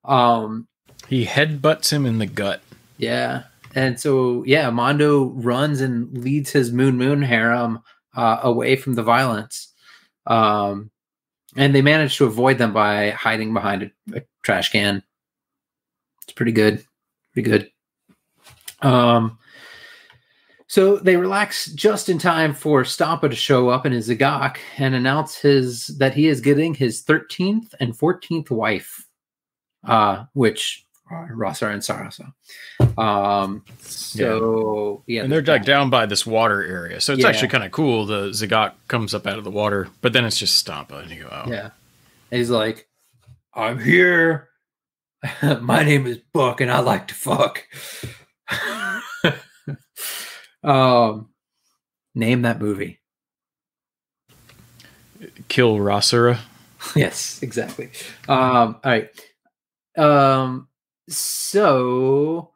[0.05, 0.67] Um,
[1.09, 2.63] He headbutts him in the gut.
[2.97, 3.43] yeah,
[3.75, 7.81] and so yeah, Mondo runs and leads his Moon Moon harem
[8.15, 9.71] uh, away from the violence.
[10.27, 10.91] Um,
[11.57, 15.03] and they manage to avoid them by hiding behind a, a trash can.
[16.23, 16.85] It's pretty good,
[17.33, 17.71] pretty good.
[18.83, 19.39] Um,
[20.69, 24.95] so they relax just in time for Stampa to show up in his Zogok and
[24.95, 29.07] announce his that he is getting his 13th and 14th wife,
[29.87, 32.33] uh, which are and Sarasa.
[32.99, 35.67] Um, so yeah, and they're that.
[35.67, 37.01] down by this water area.
[37.01, 37.29] So it's Yeah.
[37.29, 38.07] actually kind of cool.
[38.07, 40.99] The Zogok comes up out of the water, but then it's just Stampa.
[40.99, 41.51] And you go, oh.
[41.51, 41.71] Yeah.
[42.31, 42.89] And he's like,
[43.55, 44.49] I'm here.
[45.61, 47.65] My name is Buck and I like to fuck.
[50.63, 51.29] um
[52.15, 53.01] name that movie.
[55.49, 56.39] Kill Rasara.
[56.97, 57.91] yes, exactly.
[58.29, 59.09] Um, all right.
[59.97, 60.69] Um,
[61.09, 62.53] so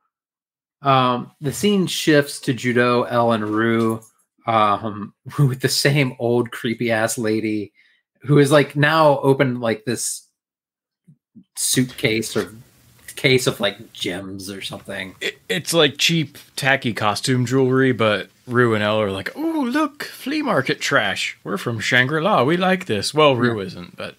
[0.83, 4.01] um, the scene shifts to Judau, Elle, and Roux,
[4.47, 7.73] um, with the same old creepy ass lady
[8.23, 10.27] who is like now open like this
[11.57, 12.53] suitcase or
[13.16, 15.14] case of like gems or something.
[15.21, 20.05] It, it's like cheap, tacky costume jewelry, but Roux and Elle are like, oh, look,
[20.05, 21.38] flea market trash.
[21.45, 22.45] We're from Shangri La.
[22.45, 23.14] We like this.
[23.14, 24.16] Well, Roux isn't, but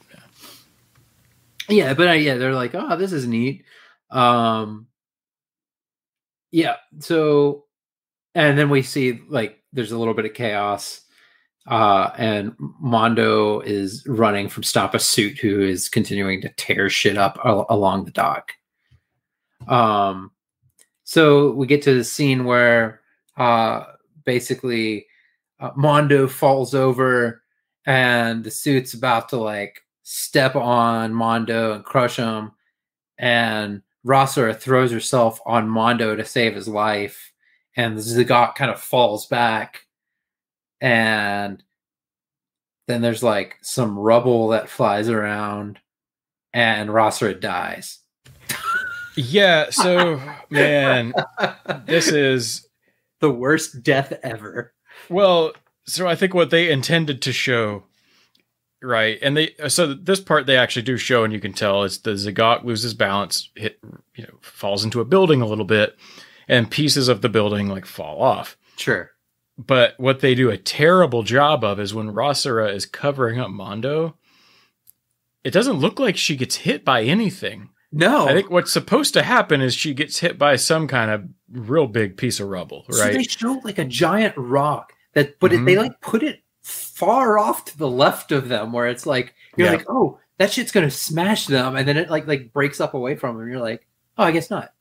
[1.72, 3.64] yeah but uh, yeah they're like oh this is neat
[4.12, 4.88] um
[6.52, 7.66] yeah so
[8.36, 11.02] and then we see like there's a little bit of chaos
[11.68, 17.40] uh and mondo is running from Stampa suit who is continuing to tear shit up
[17.46, 18.54] al- along the dock
[19.68, 20.32] um
[21.04, 23.02] so we get to the scene where
[23.38, 23.84] uh
[24.26, 25.06] basically
[25.60, 27.42] uh, mondo falls over
[27.86, 32.52] and the suit's about to like step on Mondo and crush him.
[33.18, 37.32] And Rasara throws herself on Mondo to save his life.
[37.76, 39.86] And the Zogok kind of falls back.
[40.80, 41.64] And
[42.88, 45.80] then there's like some rubble that flies around.
[46.54, 48.00] And Rasara dies.
[49.16, 49.70] yeah.
[49.70, 51.14] So, man,
[51.86, 52.68] this is
[53.20, 54.74] The worst death ever.
[55.10, 55.54] Well,
[55.86, 57.84] so I think what they intended to show,
[58.82, 59.18] right?
[59.22, 62.12] And they so this part they actually do show, and you can tell it's the
[62.12, 63.80] Zogok loses balance, hit,
[64.16, 65.98] you know, falls into a building a little bit,
[66.48, 68.58] and pieces of the building like fall off.
[68.78, 69.12] Sure.
[69.58, 74.16] But what they do a terrible job of is when Rasara is covering up Mondo,
[75.44, 77.70] it doesn't look like she gets hit by anything.
[77.92, 78.28] No.
[78.28, 81.88] I think what's supposed to happen is she gets hit by some kind of real
[81.88, 85.66] big piece of rubble, So they show like a giant rock that, but it, Mhm.
[85.66, 86.41] they like put it
[87.02, 89.74] far off to the left of them, where it's like you're Yeah.
[89.78, 93.16] like, oh, that shit's gonna smash them, and then it like like breaks up away
[93.16, 93.50] from them.
[93.50, 93.88] You're like,
[94.18, 94.74] oh, I guess not.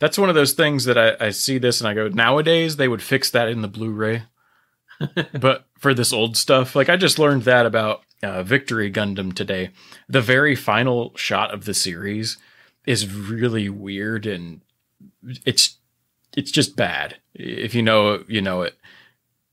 [0.00, 2.88] That's one of those things that I, I see this and I go, nowadays they
[2.88, 4.22] would fix that in the Blu-ray.
[5.40, 9.70] but for this old stuff, like I just learned that about uh, Victory Gundam today.
[10.08, 12.38] The very final shot of the series
[12.86, 14.62] is really weird and
[15.46, 15.76] it's
[16.36, 17.16] it's just bad.
[17.34, 18.74] If you know it, you know it.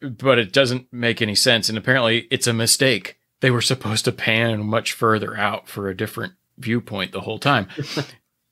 [0.01, 1.69] But it doesn't make any sense.
[1.69, 3.17] And apparently it's a mistake.
[3.41, 7.67] They were supposed to pan much further out for a different viewpoint the whole time.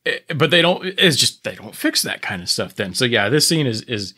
[0.05, 2.93] Eh, but they don't it's just they don't fix that kind of stuff then.
[2.93, 4.13] So yeah, this scene is is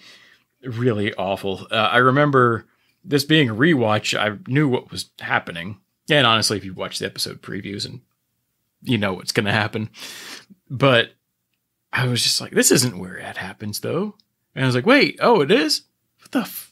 [0.63, 1.67] really awful.
[1.69, 2.65] Uh, I remember
[3.03, 4.19] this being a rewatch.
[4.19, 5.77] I knew what was happening.
[6.09, 8.01] And honestly, if you watch the episode previews and
[8.81, 9.89] you know what's going to happen.
[10.69, 11.11] But
[11.91, 14.15] I was just like, this isn't where that happens, though.
[14.53, 15.83] And I was like, wait, oh, it is?
[16.21, 16.39] What the?
[16.39, 16.64] F-?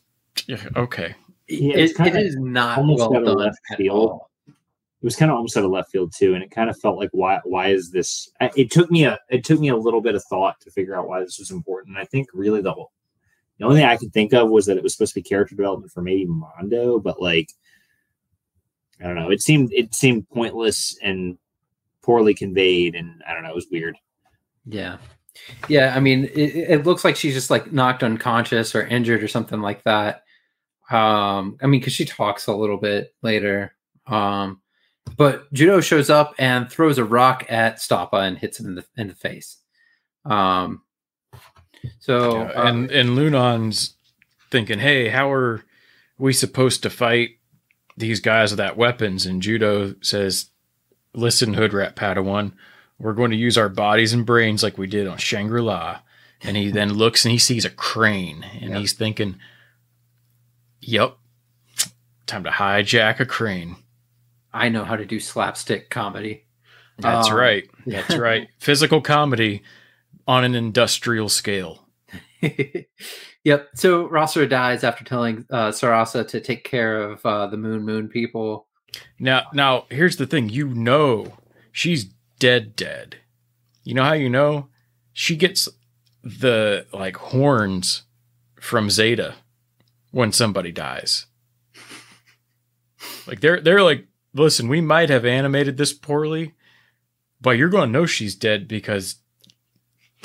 [0.47, 1.15] Yeah, okay.
[1.47, 3.97] Yeah, it, it's it kinda not almost well out done left at field.
[3.97, 4.29] all.
[4.47, 4.53] it
[5.03, 7.09] was kind of almost out of left field too, and it kind of felt like
[7.11, 8.29] why why is this?
[8.55, 11.07] It took me a it took me a little bit of thought to figure out
[11.07, 11.97] why this was important.
[11.97, 12.91] I think really the whole
[13.57, 15.55] the only thing I could think of was that it was supposed to be character
[15.55, 17.49] development for maybe Mondo, but like
[18.99, 21.38] I don't know, it seemed it seemed pointless and
[22.01, 23.97] poorly conveyed, and I don't know, it was weird.
[24.65, 24.97] Yeah.
[25.67, 25.93] Yeah.
[25.95, 29.61] I mean, it, it looks like she's just like knocked unconscious or injured or something
[29.61, 30.23] like that.
[30.89, 33.73] Um, I mean, because she talks a little bit later.
[34.05, 34.61] Um,
[35.17, 38.86] but Judau shows up and throws a rock at Stampa and hits him in the
[38.97, 39.57] in the face.
[40.25, 40.81] Um,
[41.99, 43.95] so Yeah, uh, and and Lunon's
[44.51, 45.63] thinking, hey, how are
[46.17, 47.31] we supposed to fight
[47.97, 49.25] these guys without weapons?
[49.25, 50.47] And Judau says,
[51.13, 52.53] listen, Hood Rat Padawan,
[52.99, 55.99] we're going to use our bodies and brains like we did on Shangri La.
[56.41, 58.79] And he then looks and he sees a crane, and Yep.
[58.79, 59.37] he's thinking,
[60.81, 61.15] yep,
[62.27, 63.77] time to hijack a crane.
[64.53, 66.45] I know how to do slapstick comedy.
[66.99, 67.69] That's Um, right.
[67.85, 68.49] That's right.
[68.59, 69.63] Physical comedy
[70.27, 71.87] on an industrial scale.
[73.43, 73.69] yep.
[73.75, 78.09] So Rasara dies after telling uh, Sarasa to take care of uh, the Moon Moon
[78.09, 78.67] people.
[79.19, 80.49] Now, now here's the thing.
[80.49, 81.37] You know
[81.71, 82.07] she's
[82.43, 83.15] dead, dead.
[83.85, 84.67] You know how you know?
[85.13, 85.69] She gets
[86.21, 88.03] the like horns
[88.59, 89.35] from Zeta
[90.11, 91.27] when somebody dies.
[93.25, 96.53] Like they're they're like, listen, we might have animated this poorly,
[97.39, 99.15] but you're going to know she's dead because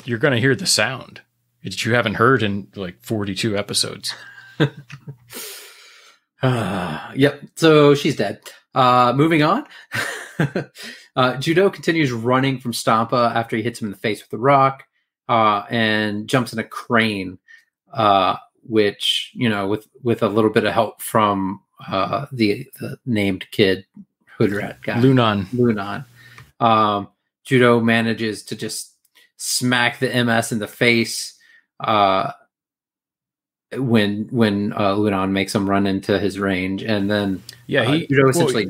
[0.03, 1.21] you're going to hear the sound
[1.63, 4.13] that you haven't heard in like 42 episodes.
[6.41, 7.41] Uh, yep.
[7.55, 8.41] So she's dead.
[8.75, 9.65] Uh, moving on.
[11.15, 14.41] uh, Judau continues running from Stampa after he hits him in the face with a
[14.41, 14.85] rock
[15.27, 17.37] uh, and jumps in a crane,
[17.93, 22.97] uh, which, you know, with, with a little bit of help from uh, the, the
[23.05, 23.85] named kid,
[24.39, 24.99] Hoodrat guy.
[24.99, 25.45] Lunan.
[25.47, 26.05] Lunan.
[26.59, 27.09] Um,
[27.45, 28.93] Judau manages to just
[29.37, 31.37] smack the MS in the face
[31.79, 32.31] uh,
[33.75, 38.07] when when uh, Lunan makes him run into his range, and then Yeah, uh, he
[38.07, 38.67] Judau well, essentially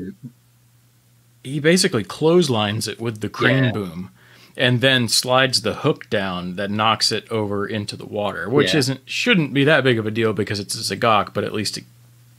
[1.44, 3.72] he basically clotheslines it with the crane Yeah.
[3.72, 4.10] boom
[4.56, 8.78] and then slides the hook down that knocks it over into the water which Yeah.
[8.80, 11.78] isn't shouldn't be that big of a deal because it's a Zogok, but at least
[11.78, 11.84] it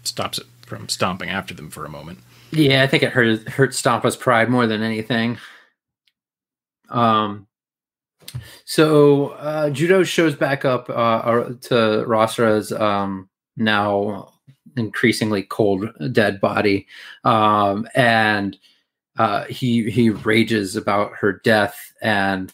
[0.04, 2.20] stops it from stomping after them for a moment
[2.54, 5.38] yeah, I think it hurt hurt Stampa's pride more than anything.
[6.90, 7.48] Um,
[8.66, 14.34] so uh, Judau shows back up uh, uh, to Rasara's um, now
[14.78, 16.88] increasingly cold dead body,
[17.24, 18.58] um, and
[19.18, 22.54] uh, he he rages about her death, and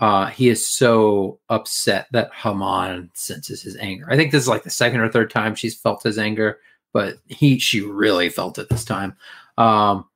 [0.00, 4.06] uh, he is so upset that Haman senses his anger.
[4.10, 6.58] I think this is like the second or third time she's felt his anger,
[6.92, 9.16] but he she really felt it this time.
[9.58, 10.06] Um,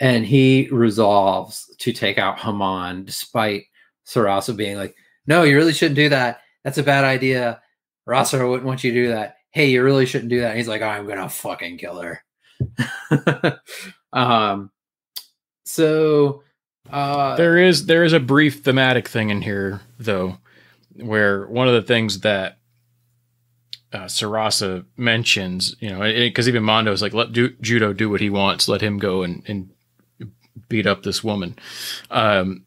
[0.00, 3.64] and he resolves to take out Haman despite
[4.06, 4.94] Sarasa being like,
[5.26, 6.40] No, you really shouldn't do that.
[6.62, 7.60] That's a bad idea.
[8.06, 9.36] Rasa wouldn't want you to do that.
[9.50, 10.50] Hey, you really shouldn't do that.
[10.50, 12.22] And he's like, I'm gonna fucking kill her.
[14.12, 14.70] um
[15.64, 16.42] so
[16.90, 20.36] uh there is there is a brief thematic thing in here though
[20.96, 22.58] where one of the things that
[23.92, 28.20] uh, Sarasa mentions, you know, because even Mondo is like, let do, Judau do what
[28.20, 29.70] he wants, let him go and, and
[30.68, 31.56] beat up this woman.
[32.10, 32.64] Um,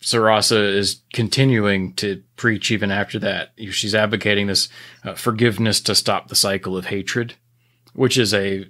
[0.00, 3.52] Sarasa is continuing to preach even after that.
[3.70, 4.68] She's advocating this
[5.04, 7.34] uh, forgiveness to stop the cycle of hatred,
[7.92, 8.66] which is a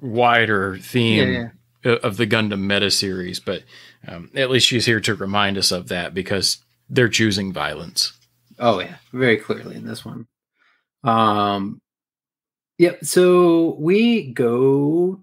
[0.00, 1.50] wider theme Yeah, o-
[1.84, 3.40] of the Gundam meta series.
[3.40, 3.62] But
[4.06, 6.58] um, at least she's here to remind us of that because
[6.88, 8.12] they're choosing violence.
[8.58, 10.26] Oh yeah, very clearly in this one.
[11.04, 11.80] Um
[12.78, 15.20] Yep, so we go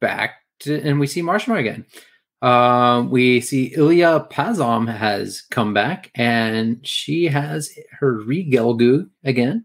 [0.00, 1.86] back to and we see Mashymre again.
[2.40, 9.64] Um we see Ilya Pazom has come back and she has her regelgu again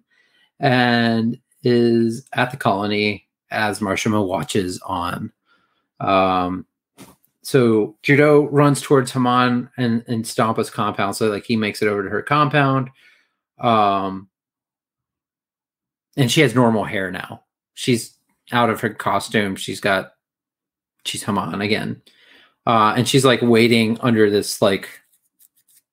[0.60, 5.32] and is at the colony as Mashymre watches on.
[6.00, 6.66] Um
[7.42, 11.16] so Judau runs towards Haman and, and Stampa's compound.
[11.16, 12.90] So like he makes it over to her compound.
[13.60, 14.30] Um
[16.18, 17.44] and she has normal hair now.
[17.74, 18.18] She's
[18.52, 19.56] out of her costume.
[19.56, 20.14] She's got
[21.06, 22.02] she's Haman again.
[22.66, 24.90] Uh and she's like waiting under this like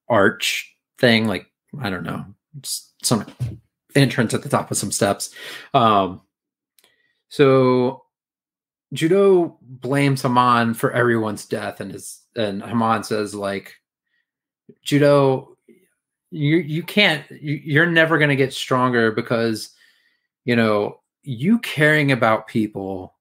[0.09, 1.47] arch thing, like
[1.81, 2.25] I don't know,
[3.03, 3.27] some
[3.95, 5.33] entrance at the top of some steps.
[5.73, 6.21] Um
[7.29, 8.04] so
[8.95, 13.75] Judau blames Haman for everyone's death, and his and Haman says like,
[14.87, 15.49] Judau,
[16.31, 19.71] you you can't, you, you're never going to get stronger because,
[20.45, 23.15] you know, you caring about people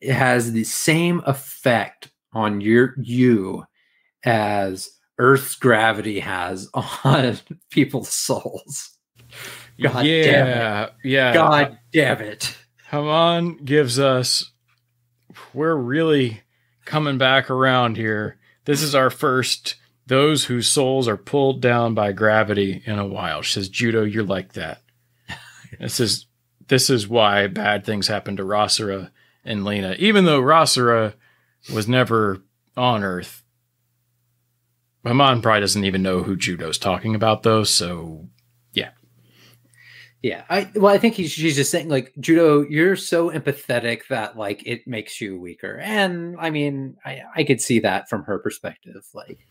[0.00, 3.64] it has the same effect on your you
[4.24, 6.68] as Earth's gravity has
[7.04, 7.38] on
[7.70, 8.90] people's souls.
[9.80, 11.34] God yeah, damn yeah.
[11.34, 12.56] God damn it.
[12.90, 14.52] Haman gives us.
[15.56, 16.42] We're really
[16.84, 18.36] coming back around here.
[18.66, 19.76] This is our first.
[20.06, 23.40] Those whose souls are pulled down by gravity in a while.
[23.40, 24.82] She says, "Judau, you're like that."
[25.80, 26.26] this is
[26.68, 29.10] this is why bad things happen to Rasara
[29.46, 29.96] and Lena.
[29.98, 31.14] Even though Rasara
[31.72, 32.42] was never
[32.76, 33.42] on Earth,
[35.04, 37.64] Haman probably doesn't even know who Judau's talking about, though.
[37.64, 38.28] So
[40.26, 42.68] Yeah, I well, I think he's she's just saying like Judau.
[42.68, 47.60] You're so empathetic that like it makes you weaker, and I mean, I I could
[47.60, 49.06] see that from her perspective.
[49.14, 49.46] Like,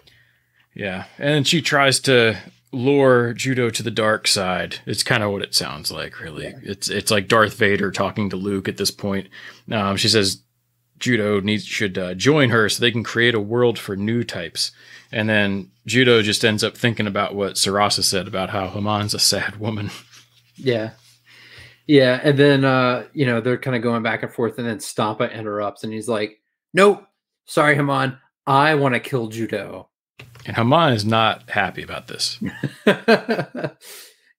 [0.73, 2.35] Yeah, and she tries to
[2.73, 4.79] lure Judau to the dark side.
[4.85, 6.47] It's kind of what it sounds like, really.
[6.47, 6.59] Yeah.
[6.63, 9.29] It's it's like Darth Vader talking to Luke at this point.
[9.71, 10.43] Um, she says,
[10.99, 14.73] Judau needs should uh, join her so they can create a world for new types.
[15.09, 19.19] And then Judau just ends up thinking about what Sarasa said about how Haman's a
[19.19, 19.89] sad woman.
[20.55, 20.91] Yeah.
[21.87, 22.19] Yeah.
[22.23, 25.31] And then, uh, you know, they're kind of going back and forth, and then Stampa
[25.31, 26.41] interrupts and he's like,
[26.73, 27.05] Nope,
[27.45, 28.17] sorry, Haman.
[28.47, 29.87] I want to kill Judau.
[30.45, 32.39] And Haman is not happy about this.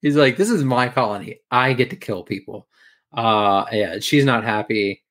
[0.02, 1.40] he's like, This is my colony.
[1.50, 2.66] I get to kill people.
[3.12, 5.02] Uh, yeah, she's not happy.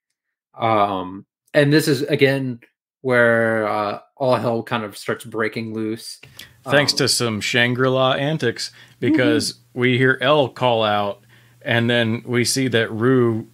[0.58, 2.60] Um, and this is again
[3.02, 6.20] where uh, all hell kind of starts breaking loose.
[6.64, 11.22] Thanks Um, to some Shangri La antics, because we hear Elle call out,
[11.62, 13.48] and then we see that Roux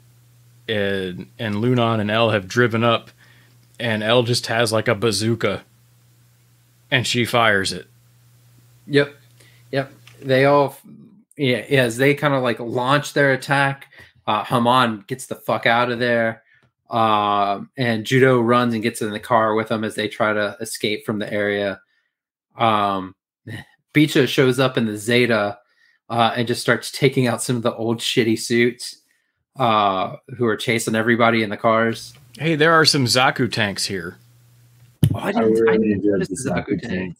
[0.67, 3.11] and, and Lunan and Elle have driven up,
[3.79, 5.63] and Elle just has like a bazooka,
[6.89, 7.87] and she fires it.
[8.87, 9.15] Yep.
[9.71, 9.91] Yep.
[10.21, 10.77] They all,
[11.37, 13.87] yeah, as they kind of like launch their attack,
[14.27, 16.43] uh, Haman gets the fuck out of there.
[16.89, 20.57] Um, and Judau runs and gets in the car with them as they try to
[20.59, 21.79] escape from the area.
[22.57, 23.15] Um,
[23.93, 25.57] Beecha shows up in the Zeta
[26.09, 29.01] uh, and just starts taking out some of the old shitty suits
[29.59, 32.13] uh, who are chasing everybody in the cars.
[32.37, 34.17] Hey, there are some Zaku tanks here.
[35.13, 36.91] Oh, I I didn't, I really didn't enjoyed notice the Zaku Zaku tank.
[36.91, 37.17] tank.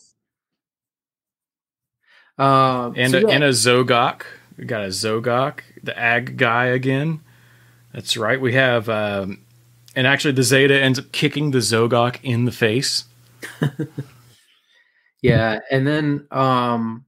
[2.38, 3.28] Um, And, so a, yeah.
[3.30, 4.22] and a Zogok.
[4.58, 7.20] We got a Zogok, the Agguy again.
[7.94, 8.40] That's right.
[8.40, 9.40] We have, um,
[9.96, 13.06] and actually, the Zeta ends up kicking the Zogok in the face.
[15.22, 17.06] Yeah, and then um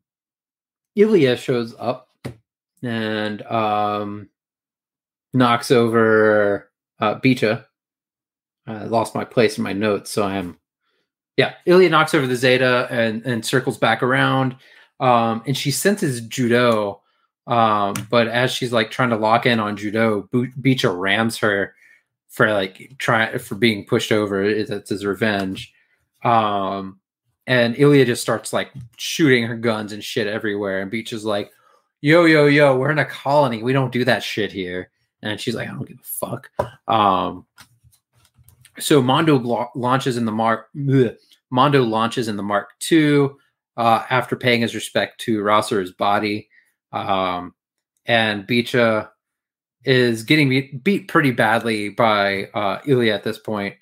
[0.95, 2.09] Ilya shows up
[2.84, 4.30] and um
[5.34, 7.66] knocks over uh Beecha.
[8.68, 10.57] I lost my place in my notes, so I'm
[11.38, 14.55] yeah, Ilya knocks over the Zeta and and circles back around.
[14.99, 16.99] Um and she senses Judau.
[17.45, 21.76] Um, but as she's like trying to lock in on Judau, Beecha rams her
[22.30, 24.41] for like trying for being pushed over.
[24.43, 25.74] It's his revenge.
[26.24, 26.99] Um
[27.47, 30.81] and Ilya just starts like shooting her guns and shit everywhere.
[30.81, 31.51] And Beecha is like,
[32.01, 33.63] "Yo, yo, yo, we're in a colony.
[33.63, 34.91] We don't do that shit here."
[35.21, 36.49] And she's like, "I don't give a fuck."
[36.87, 37.45] Um,
[38.79, 40.69] so Mondo lo- launches in the Mark.
[41.49, 43.29] Mondo launches in the Mark II
[43.77, 46.49] uh, after paying his respect to Rasara's body,
[46.91, 47.53] um,
[48.05, 49.09] and Beecha
[49.85, 53.75] is getting beat, beat pretty badly by uh, Ilya at this point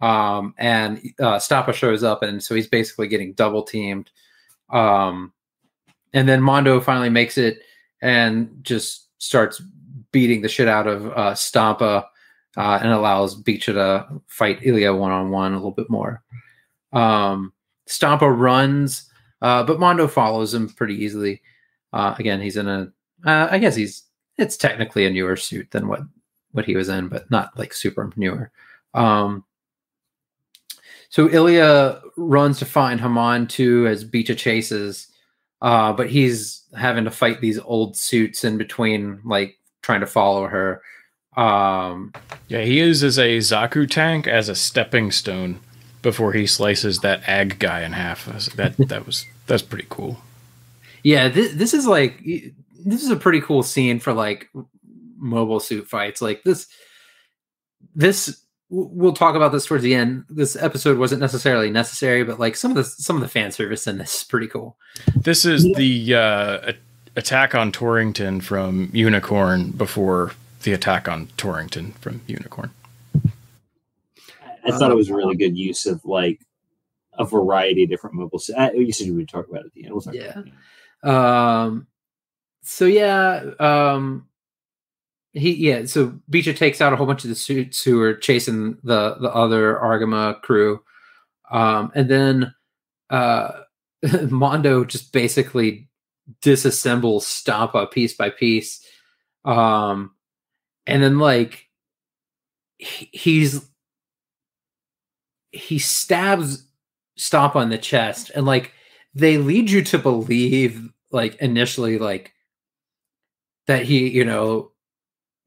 [0.00, 4.10] um, and uh, Stampa shows up, and so he's basically getting double teamed.
[4.70, 5.32] Um,
[6.12, 7.60] and then Mondo finally makes it
[8.00, 9.60] and just starts
[10.12, 12.06] beating the shit out of uh, Stampa
[12.56, 16.22] uh, and allows Beecha to fight Ilya one on one a little bit more.
[16.92, 17.52] Um,
[17.86, 19.10] Stampa runs,
[19.42, 21.42] uh, but Mondo follows him pretty easily.
[21.92, 22.92] Uh, again, he's in a,
[23.24, 24.04] uh, I guess he's,
[24.36, 26.00] it's technically a newer suit than what
[26.52, 28.50] what he was in, but not like super newer.
[28.94, 29.44] Um,
[31.08, 35.08] so Ilya runs to find Haman too as Beecha chases,
[35.62, 40.46] uh, but he's having to fight these old suits in between, like trying to follow
[40.46, 40.82] her.
[41.36, 42.12] Um,
[42.48, 45.60] Yeah, he uses a Zaku tank as a stepping stone
[46.02, 48.26] before he slices that Agguy in half.
[48.56, 50.18] That that was that's pretty cool.
[51.02, 52.22] yeah, this, this is like
[52.84, 54.48] this is a pretty cool scene for like
[55.16, 56.20] mobile suit fights.
[56.20, 56.66] Like this,
[57.94, 60.24] this we'll talk about this towards the end.
[60.28, 63.86] This episode wasn't necessarily necessary, but like some of the some of the fan service
[63.86, 64.76] in this is pretty cool.
[65.16, 66.72] This is the uh,
[67.16, 72.70] attack on Torrington from Unicorn before the attack on Torrington from Unicorn.
[74.64, 76.40] I thought it was a really good use of like
[77.14, 78.38] a variety of different mobile.
[78.38, 79.92] s- Uh, you said you would talk about it at the end.
[79.92, 80.22] We'll talk Yeah.
[80.24, 80.38] about it.
[80.38, 80.44] at
[81.02, 81.16] the end.
[81.16, 81.86] Um,
[82.62, 84.26] so yeah, um,
[85.32, 85.84] he yeah.
[85.86, 89.32] So Beecha takes out a whole bunch of the suits who are chasing the the
[89.32, 90.80] other Argama crew,
[91.50, 92.54] um, and then
[93.10, 93.60] uh,
[94.30, 95.88] Mondo just basically
[96.42, 98.84] disassembles Stampa piece by piece,
[99.44, 100.12] um,
[100.86, 101.66] and then like
[102.78, 103.68] he, he's
[105.52, 106.66] he stabs
[107.16, 108.72] Stampa in the chest, and like
[109.14, 112.32] they lead you to believe like initially like
[113.66, 114.72] that he you know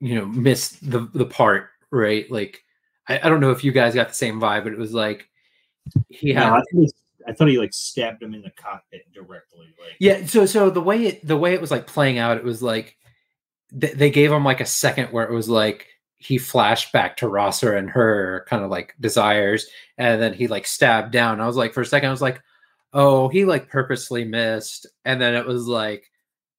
[0.02, 2.64] you know missed the the part right like
[3.08, 5.30] I, I don't know if you guys got the same vibe but it was like
[6.10, 6.92] he had No, I, thought he,
[7.28, 9.68] I thought he like stabbed him in the cockpit directly.
[9.80, 12.44] Like yeah so so the way it the way it was like playing out it
[12.44, 12.98] was like
[13.80, 15.88] th- they gave him like a second where it was like
[16.18, 20.68] he flashed back to Rasara and her kind of like desires and then he like
[20.68, 22.40] stabbed down i was like for a second i was like
[22.94, 26.11] oh he like purposely missed and then it was like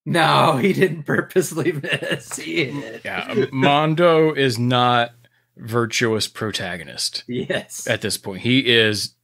[0.04, 2.38] no he didn't purposely miss.
[2.46, 5.12] Yeah, Mondo is not
[5.56, 7.86] virtuous protagonist Yes.
[7.86, 8.40] at this point.
[8.42, 9.14] He is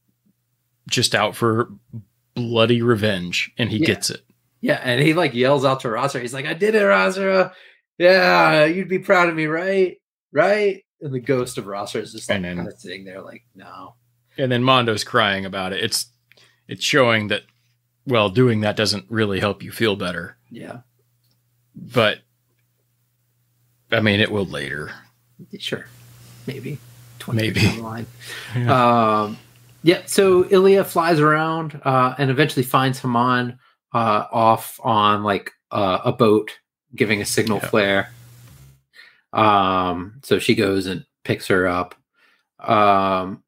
[0.89, 1.69] just out for
[2.35, 3.85] bloody revenge and he Yeah.
[3.87, 4.21] gets it.
[4.61, 6.21] Yeah, and he like yells out to Rasara.
[6.21, 7.53] He's like, "I did it, Rasara.
[7.97, 9.97] Yeah, you'd be proud of me, right?
[10.31, 13.43] Right?" And the ghost of Rasara is just like then- kind of sitting there, like,
[13.55, 13.95] "No."
[14.37, 15.83] And then Mondo's crying about it.
[15.83, 16.07] It's
[16.67, 17.43] it's showing that
[18.05, 20.37] well, doing that doesn't really help you feel better.
[20.51, 20.79] Yeah,
[21.75, 22.19] But
[23.91, 24.91] I mean, it will later.
[25.59, 25.85] sure,
[26.47, 26.77] maybe,
[27.19, 27.59] 20 Maybe.
[27.61, 28.05] years down
[28.55, 28.69] the line.
[28.69, 29.37] Um,
[29.83, 30.01] yeah.
[30.05, 33.57] So Ilya flies around uh, and eventually finds Haman
[33.93, 36.51] uh, off on like uh, a boat,
[36.95, 37.69] giving a signal Yeah.
[37.69, 38.11] flare.
[39.33, 41.95] Um, so she goes and picks her up.
[42.59, 43.43] Um,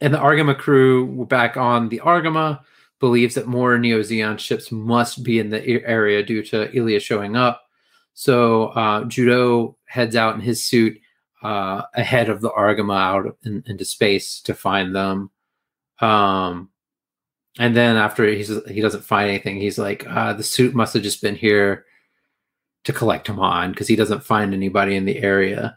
[0.00, 2.60] and the Argama crew were back on the Argama
[3.00, 7.36] believes that more Neo Zeon ships must be in the area due to Ilya showing
[7.36, 7.62] up.
[8.14, 10.98] So uh, Judau heads out in his suit
[11.42, 15.30] uh, ahead of the Argama out in, into space to find them.
[16.00, 16.70] Um,
[17.58, 21.02] and then after he's he doesn't find anything, he's like, uh, the suit must have
[21.02, 21.86] just been here
[22.84, 25.76] to collect him on because he doesn't find anybody in the area.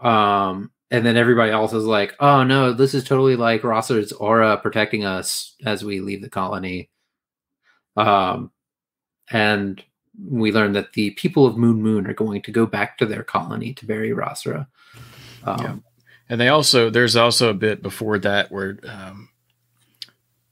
[0.00, 4.56] Um, and then everybody else is like, oh no, this is totally like Rasara's aura
[4.56, 6.90] protecting us as we leave the colony.
[7.96, 8.50] Um,
[9.30, 9.82] and
[10.24, 13.24] we learn that the people of Moon Moon are going to go back to their
[13.24, 14.66] colony to bury Rasara.
[15.44, 15.76] Um, Yeah.
[16.28, 19.28] And they also there's also a bit before that where um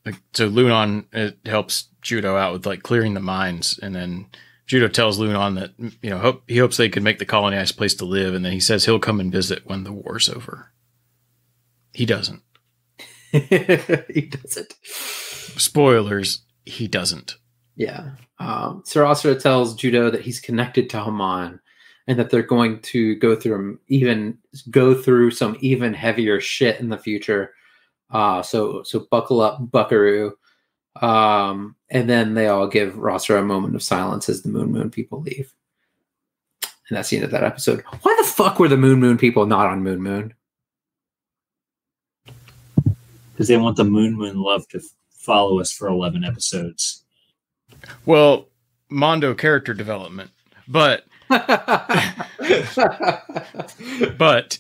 [0.05, 4.27] like so Lunon it helps Judau out with like clearing the mines and then
[4.67, 7.61] Judau tells Lunon that you know hope, he hopes they can make the colony a
[7.61, 10.29] nice place to live and then he says he'll come and visit when the war's
[10.29, 10.71] over.
[11.93, 12.43] He doesn't.
[13.31, 14.75] he doesn't.
[14.83, 17.37] Spoilers, he doesn't.
[17.77, 18.11] Yeah.
[18.39, 21.61] Um, Sarasa tells Judau that he's connected to Haman
[22.07, 24.39] and that they're going to go through even
[24.71, 27.55] go through some even heavier shit in the future.
[28.11, 30.33] Uh, so so buckle up, Buckaroo.
[31.01, 34.91] Um, and then they all give Rasara a moment of silence as the Moon Moon
[34.91, 35.53] people leave.
[36.89, 37.83] And that's the end of that episode.
[38.03, 40.35] Why the fuck were the Moon Moon people not on Moon Moon?
[43.35, 44.81] because they want the Moon Moon love to
[45.11, 47.03] follow us for 11 episodes.
[48.07, 48.47] Well,
[48.91, 50.31] Mondo character development.
[50.69, 51.05] But
[54.17, 54.59] but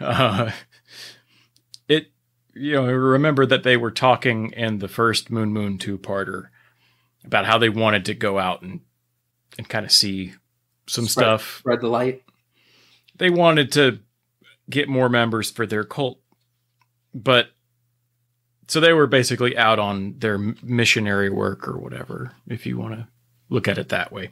[0.00, 0.54] uh, it
[2.54, 6.48] you know remember that they were talking in the first moon moon two parter
[7.24, 8.80] about how they wanted to go out and
[9.58, 10.32] and kind of see
[10.86, 11.56] some Spread- stuff.
[11.60, 12.22] Spread the light.
[13.16, 14.00] they wanted to
[14.70, 16.18] get more members for their cult
[17.14, 17.48] but
[18.66, 23.06] so they were basically out on their missionary work or whatever if you want to
[23.50, 24.30] look at it that way.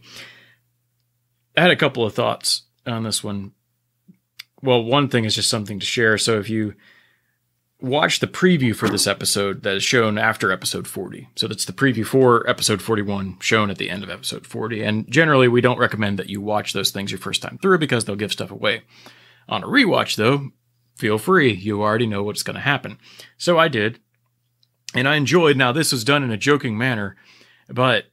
[1.57, 3.53] I had a couple of thoughts on this one.
[4.63, 6.17] Well one thing is just something to share.
[6.17, 6.75] So if you
[7.83, 11.73] watch the preview for this episode that is shown after episode 40 so that's the
[11.73, 15.79] preview for episode 41 shown at the end of episode 40 and generally we don't
[15.79, 18.83] recommend that you watch those things your first time through because they'll give stuff away
[19.49, 20.51] on a rewatch, though,
[20.97, 21.53] feel free.
[21.53, 22.99] You already know what's going to happen.
[23.37, 24.01] So I did.
[24.95, 25.57] And I enjoyed.
[25.57, 27.17] Now, this was done in a joking manner,
[27.69, 28.07] but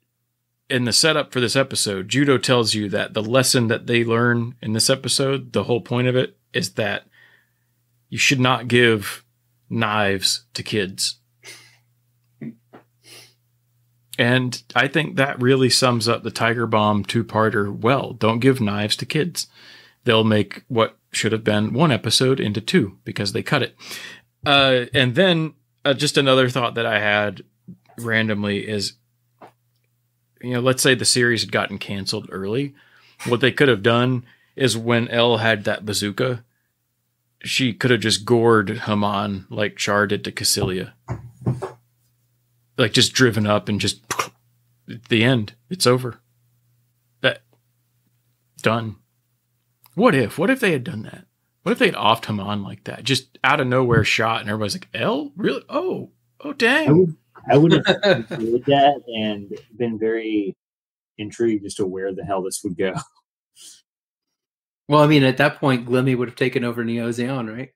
[0.70, 4.56] in the setup for this episode, Judo tells you that the lesson that they learn
[4.62, 7.06] in this episode, the whole point of it, is that
[8.08, 9.26] you should not give
[9.70, 11.16] knives to kids.
[14.18, 18.12] And I think that really sums up the Tigerbaum two parter well.
[18.12, 19.48] Don't give knives to kids
[20.04, 23.76] they'll make what should have been one episode into two because they cut it.
[24.46, 25.54] Uh, and then
[25.86, 27.44] uh, just another thought that I had
[27.98, 28.94] randomly is,
[30.42, 32.74] you know, let's say the series had gotten canceled early.
[33.28, 36.44] What they could have done is when Elle had that bazooka,
[37.44, 40.94] she could have just gored Haman like Char did to Kycilia.
[42.78, 44.02] Like just driven up and just
[45.10, 45.54] the end.
[45.70, 46.20] It's over.
[47.22, 47.42] That
[48.62, 48.98] done.
[49.96, 50.38] What if?
[50.38, 51.26] What if they had done that?
[51.64, 54.50] What if they had offed him on like that, just out of nowhere shot, and
[54.50, 55.64] everybody's like, "Elle, really?
[55.68, 57.18] Oh, oh, I dang!" would,
[57.52, 60.56] I would have that and been very
[61.18, 62.94] intrigued as to where the hell this would go.
[64.90, 67.72] Well, I mean, at that point, Glemy would have taken over Neo Zeon, right?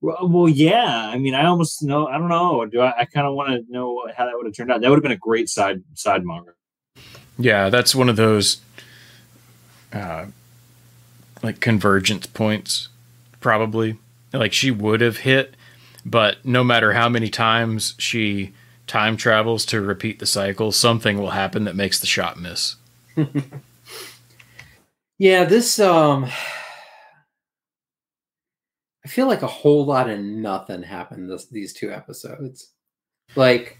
[0.00, 1.08] Well, well, yeah.
[1.08, 2.08] I mean, I almost know.
[2.08, 2.66] I don't know.
[2.66, 2.92] Do I?
[2.98, 4.80] I kind of want to know how that would have turned out.
[4.80, 6.50] That would have been a great side side manga.
[7.38, 8.60] Yeah, that's one of those,
[9.92, 10.26] uh,
[11.44, 12.88] like convergence points,
[13.40, 13.96] probably.
[14.32, 15.54] Like she would have hit,
[16.04, 18.52] but no matter how many times she
[18.88, 22.74] time travels to repeat the cycle, something will happen that makes the shot miss.
[25.18, 26.32] Yeah, this um I
[29.04, 32.72] I feel like a whole lot of nothing happened this these two episodes.
[33.36, 33.78] Like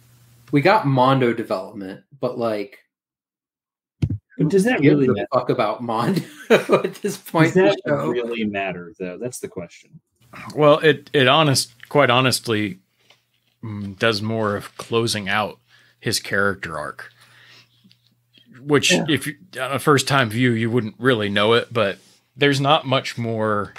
[0.52, 2.78] we got Mondo development, but like
[4.38, 5.28] But does that really the matter?
[5.32, 8.06] fuck about Mondo at this point Does in that show?
[8.06, 9.18] really matter though?
[9.18, 10.00] That's the question.
[10.54, 12.78] Well, it it honest, quite honestly,
[13.62, 15.58] mm, does more of closing out
[16.00, 17.10] his character arc.
[18.60, 19.04] Which, Yeah.
[19.08, 21.98] if you on a first time view, you wouldn't really know it, but
[22.36, 23.72] there's not much more.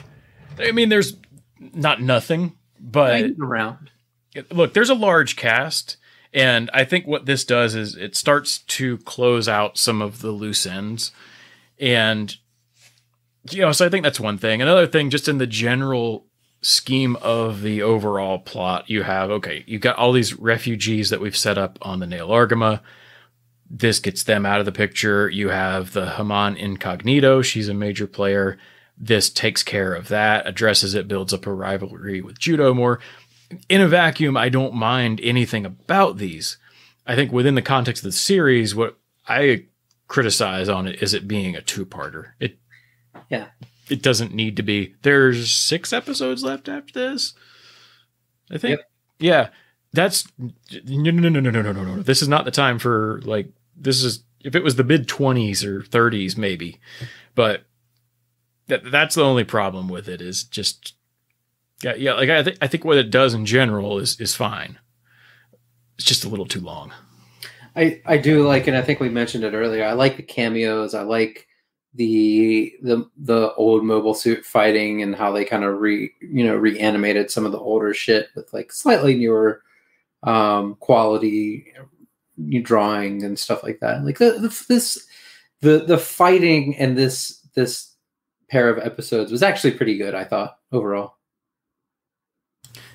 [0.57, 1.15] I mean, there's
[1.59, 3.89] not nothing, but around.
[4.51, 5.97] look, there's a large cast,
[6.33, 10.31] and I think what this does is it starts to close out some of the
[10.31, 11.11] loose ends,
[11.79, 12.35] and
[13.51, 14.61] you know, so I think that's one thing.
[14.61, 16.25] Another thing, just in the general
[16.61, 21.37] scheme of the overall plot, you have okay, you've got all these refugees that we've
[21.37, 22.81] set up on the Nahel Argama.
[23.69, 25.29] This gets them out of the picture.
[25.29, 27.41] You have the Haman Incognito.
[27.41, 28.57] She's a major player.
[28.97, 32.99] This takes care of that, addresses it, builds up a rivalry with Judau more
[33.67, 36.57] in a vacuum, I don't mind anything about these.
[37.07, 38.97] I think within the context of the series, what
[39.27, 39.65] I
[40.07, 42.31] criticize on it is it being a two-parter.
[42.39, 42.59] It
[43.29, 43.47] Yeah.
[43.89, 44.93] It doesn't need to be.
[45.01, 47.33] There's six episodes left after this.
[48.51, 48.81] I think.
[49.17, 49.49] Yeah.
[49.93, 50.51] That's no
[51.11, 52.01] no no no no no no no.
[52.03, 55.63] This is not the time for like this is if it was the mid 20s
[55.63, 56.79] or 30s maybe.
[57.35, 57.63] But
[58.67, 60.93] that that's the only problem with it is just
[61.83, 62.13] yeah, yeah.
[62.13, 64.79] Like I think I think what it does in general is is fine.
[65.97, 66.91] It's just a little too long.
[67.75, 69.85] I I do like, and I think we mentioned it earlier.
[69.85, 70.93] I like the cameos.
[70.93, 71.47] I like
[71.95, 76.55] the the the old mobile suit fighting and how they kind of re you know
[76.55, 79.63] reanimated some of the older shit with like slightly newer
[80.23, 81.73] um quality
[82.61, 84.03] drawing and stuff like that.
[84.03, 85.05] Like the, the this
[85.61, 87.95] the the fighting and this this
[88.49, 90.15] pair of episodes was actually pretty good.
[90.15, 91.15] I thought overall.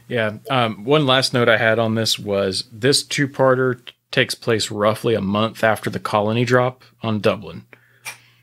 [0.08, 0.38] Yeah.
[0.50, 3.80] Um, one last note I had on this was this two parter
[4.10, 7.64] takes place roughly a month after the colony drop on Dublin.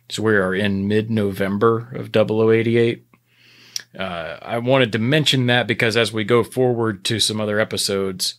[0.10, 3.06] So we are in mid November of 0088.
[3.98, 8.36] Uh, I wanted to mention that because as we go forward to some other episodes,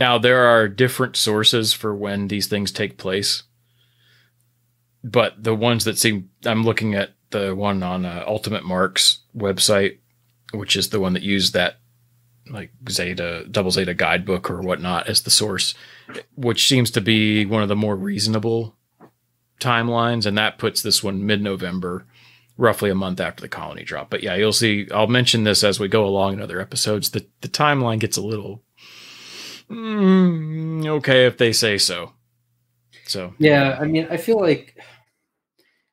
[0.00, 3.44] now there are different sources for when these things take place.
[5.04, 9.98] But the ones that seem, I'm looking at the one on uh, Ultimate Marks website,
[10.52, 11.78] which is the one that used that
[12.50, 15.74] like Zeta double Zeta guidebook or whatnot as the source,
[16.36, 18.76] which seems to be one of the more reasonable
[19.60, 22.06] timelines, and that puts this one mid November,
[22.56, 24.10] roughly a month after the colony drop.
[24.10, 24.88] But yeah, you'll see.
[24.92, 27.10] I'll mention this as we go along in other episodes.
[27.10, 28.62] The the timeline gets a little
[29.70, 32.12] mm, okay if they say so.
[33.06, 34.78] So Yeah, I mean, I feel like,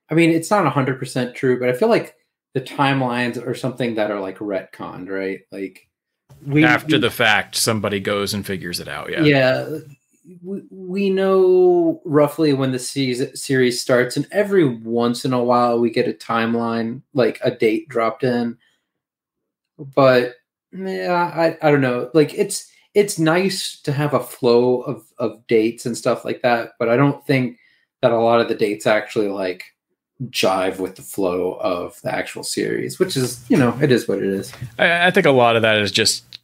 [0.10, 2.16] I mean, it's not hundred percent true, but I feel like
[2.54, 5.42] the timelines are something that are like retconned, right?
[5.52, 5.88] Like
[6.46, 9.12] we after we- the fact, somebody goes and figures it out.
[9.12, 9.24] Yeah.
[9.24, 9.78] yeah,
[10.44, 15.80] we, we know roughly when the season, series starts, and every once in a while
[15.80, 18.58] we get a timeline, like a date dropped in.
[19.78, 20.36] But
[20.72, 22.10] yeah, I, I don't know.
[22.14, 26.74] Like it's it's nice to have a flow of of dates and stuff like that,
[26.80, 27.58] but I don't think
[28.02, 29.64] that a lot of the dates actually like
[30.26, 34.20] jive with the flow of the actual series, which is you know it is what
[34.20, 34.52] it is.
[34.78, 36.40] I, I think a lot of that is just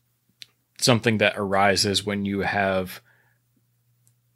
[0.77, 3.01] something that arises when you have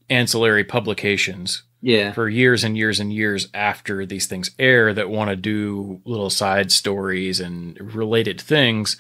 [0.10, 5.30] ancillary publications Yeah, for years and years and years after these things air that want
[5.30, 8.97] to do little side stories and related things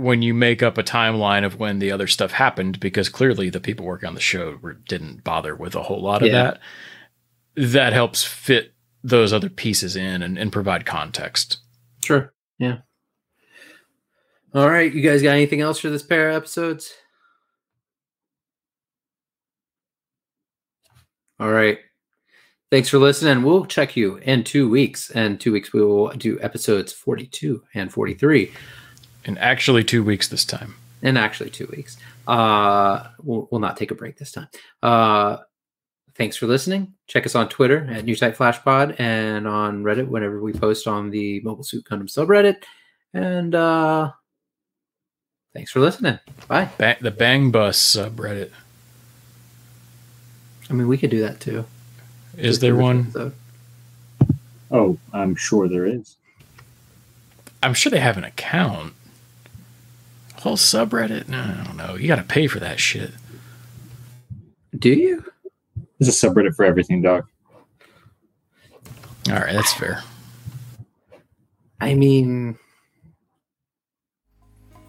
[0.00, 3.60] when you make up a timeline of when the other stuff happened because clearly the
[3.60, 6.42] people working on the show were, didn't bother with a whole lot of Yeah.
[6.42, 6.60] that
[7.56, 8.72] that helps fit
[9.02, 11.58] those other pieces in and, and provide context
[12.04, 12.32] Sure.
[12.58, 12.78] Yeah.
[14.54, 14.92] All right.
[14.92, 16.92] You guys got anything else for this pair of episodes?
[21.38, 21.78] All right.
[22.70, 23.42] Thanks for listening.
[23.42, 25.10] We'll check you in two weeks.
[25.10, 28.52] And two weeks, we will do episodes 42 and 43.
[29.24, 31.96] And actually two weeks this time In actually, two weeks.
[32.26, 34.48] Uh, we'll, we'll not take a break this time.
[34.82, 35.38] Uh,
[36.16, 36.92] thanks for listening.
[37.06, 40.86] Check us on Twitter at New Type Flash Pod and on Reddit whenever we post
[40.86, 42.62] on the Mobile Suit Gundam subreddit.
[43.14, 44.12] And uh,
[45.54, 46.18] thanks for listening.
[46.48, 46.68] Bye.
[46.78, 48.50] ba- the bang bus subreddit
[50.68, 51.64] I mean, we could do that too.
[52.36, 53.34] is Just there do this one episode.
[54.70, 56.14] Oh, I'm sure there is.
[57.62, 58.92] i'm sure they have an account
[60.40, 63.10] whole subreddit no i don't know you gotta pay for that shit
[64.78, 65.24] Do you?
[65.98, 67.26] There's a subreddit for everything, Doc.
[69.28, 70.02] all right that's fair
[71.82, 72.58] I mean,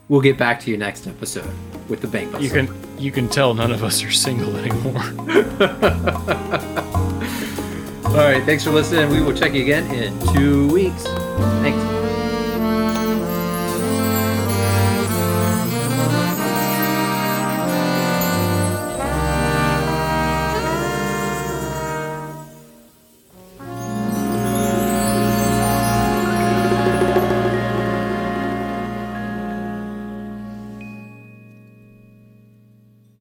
[0.10, 1.50] we'll get back to you next episode
[1.88, 2.42] with the bank bus.
[2.42, 2.68] You can
[3.00, 5.02] you can tell none of us are single anymore.
[8.12, 9.10] All right, thanks for listening.
[9.10, 11.04] We will check you again in two weeks.
[11.62, 12.01] Thanks.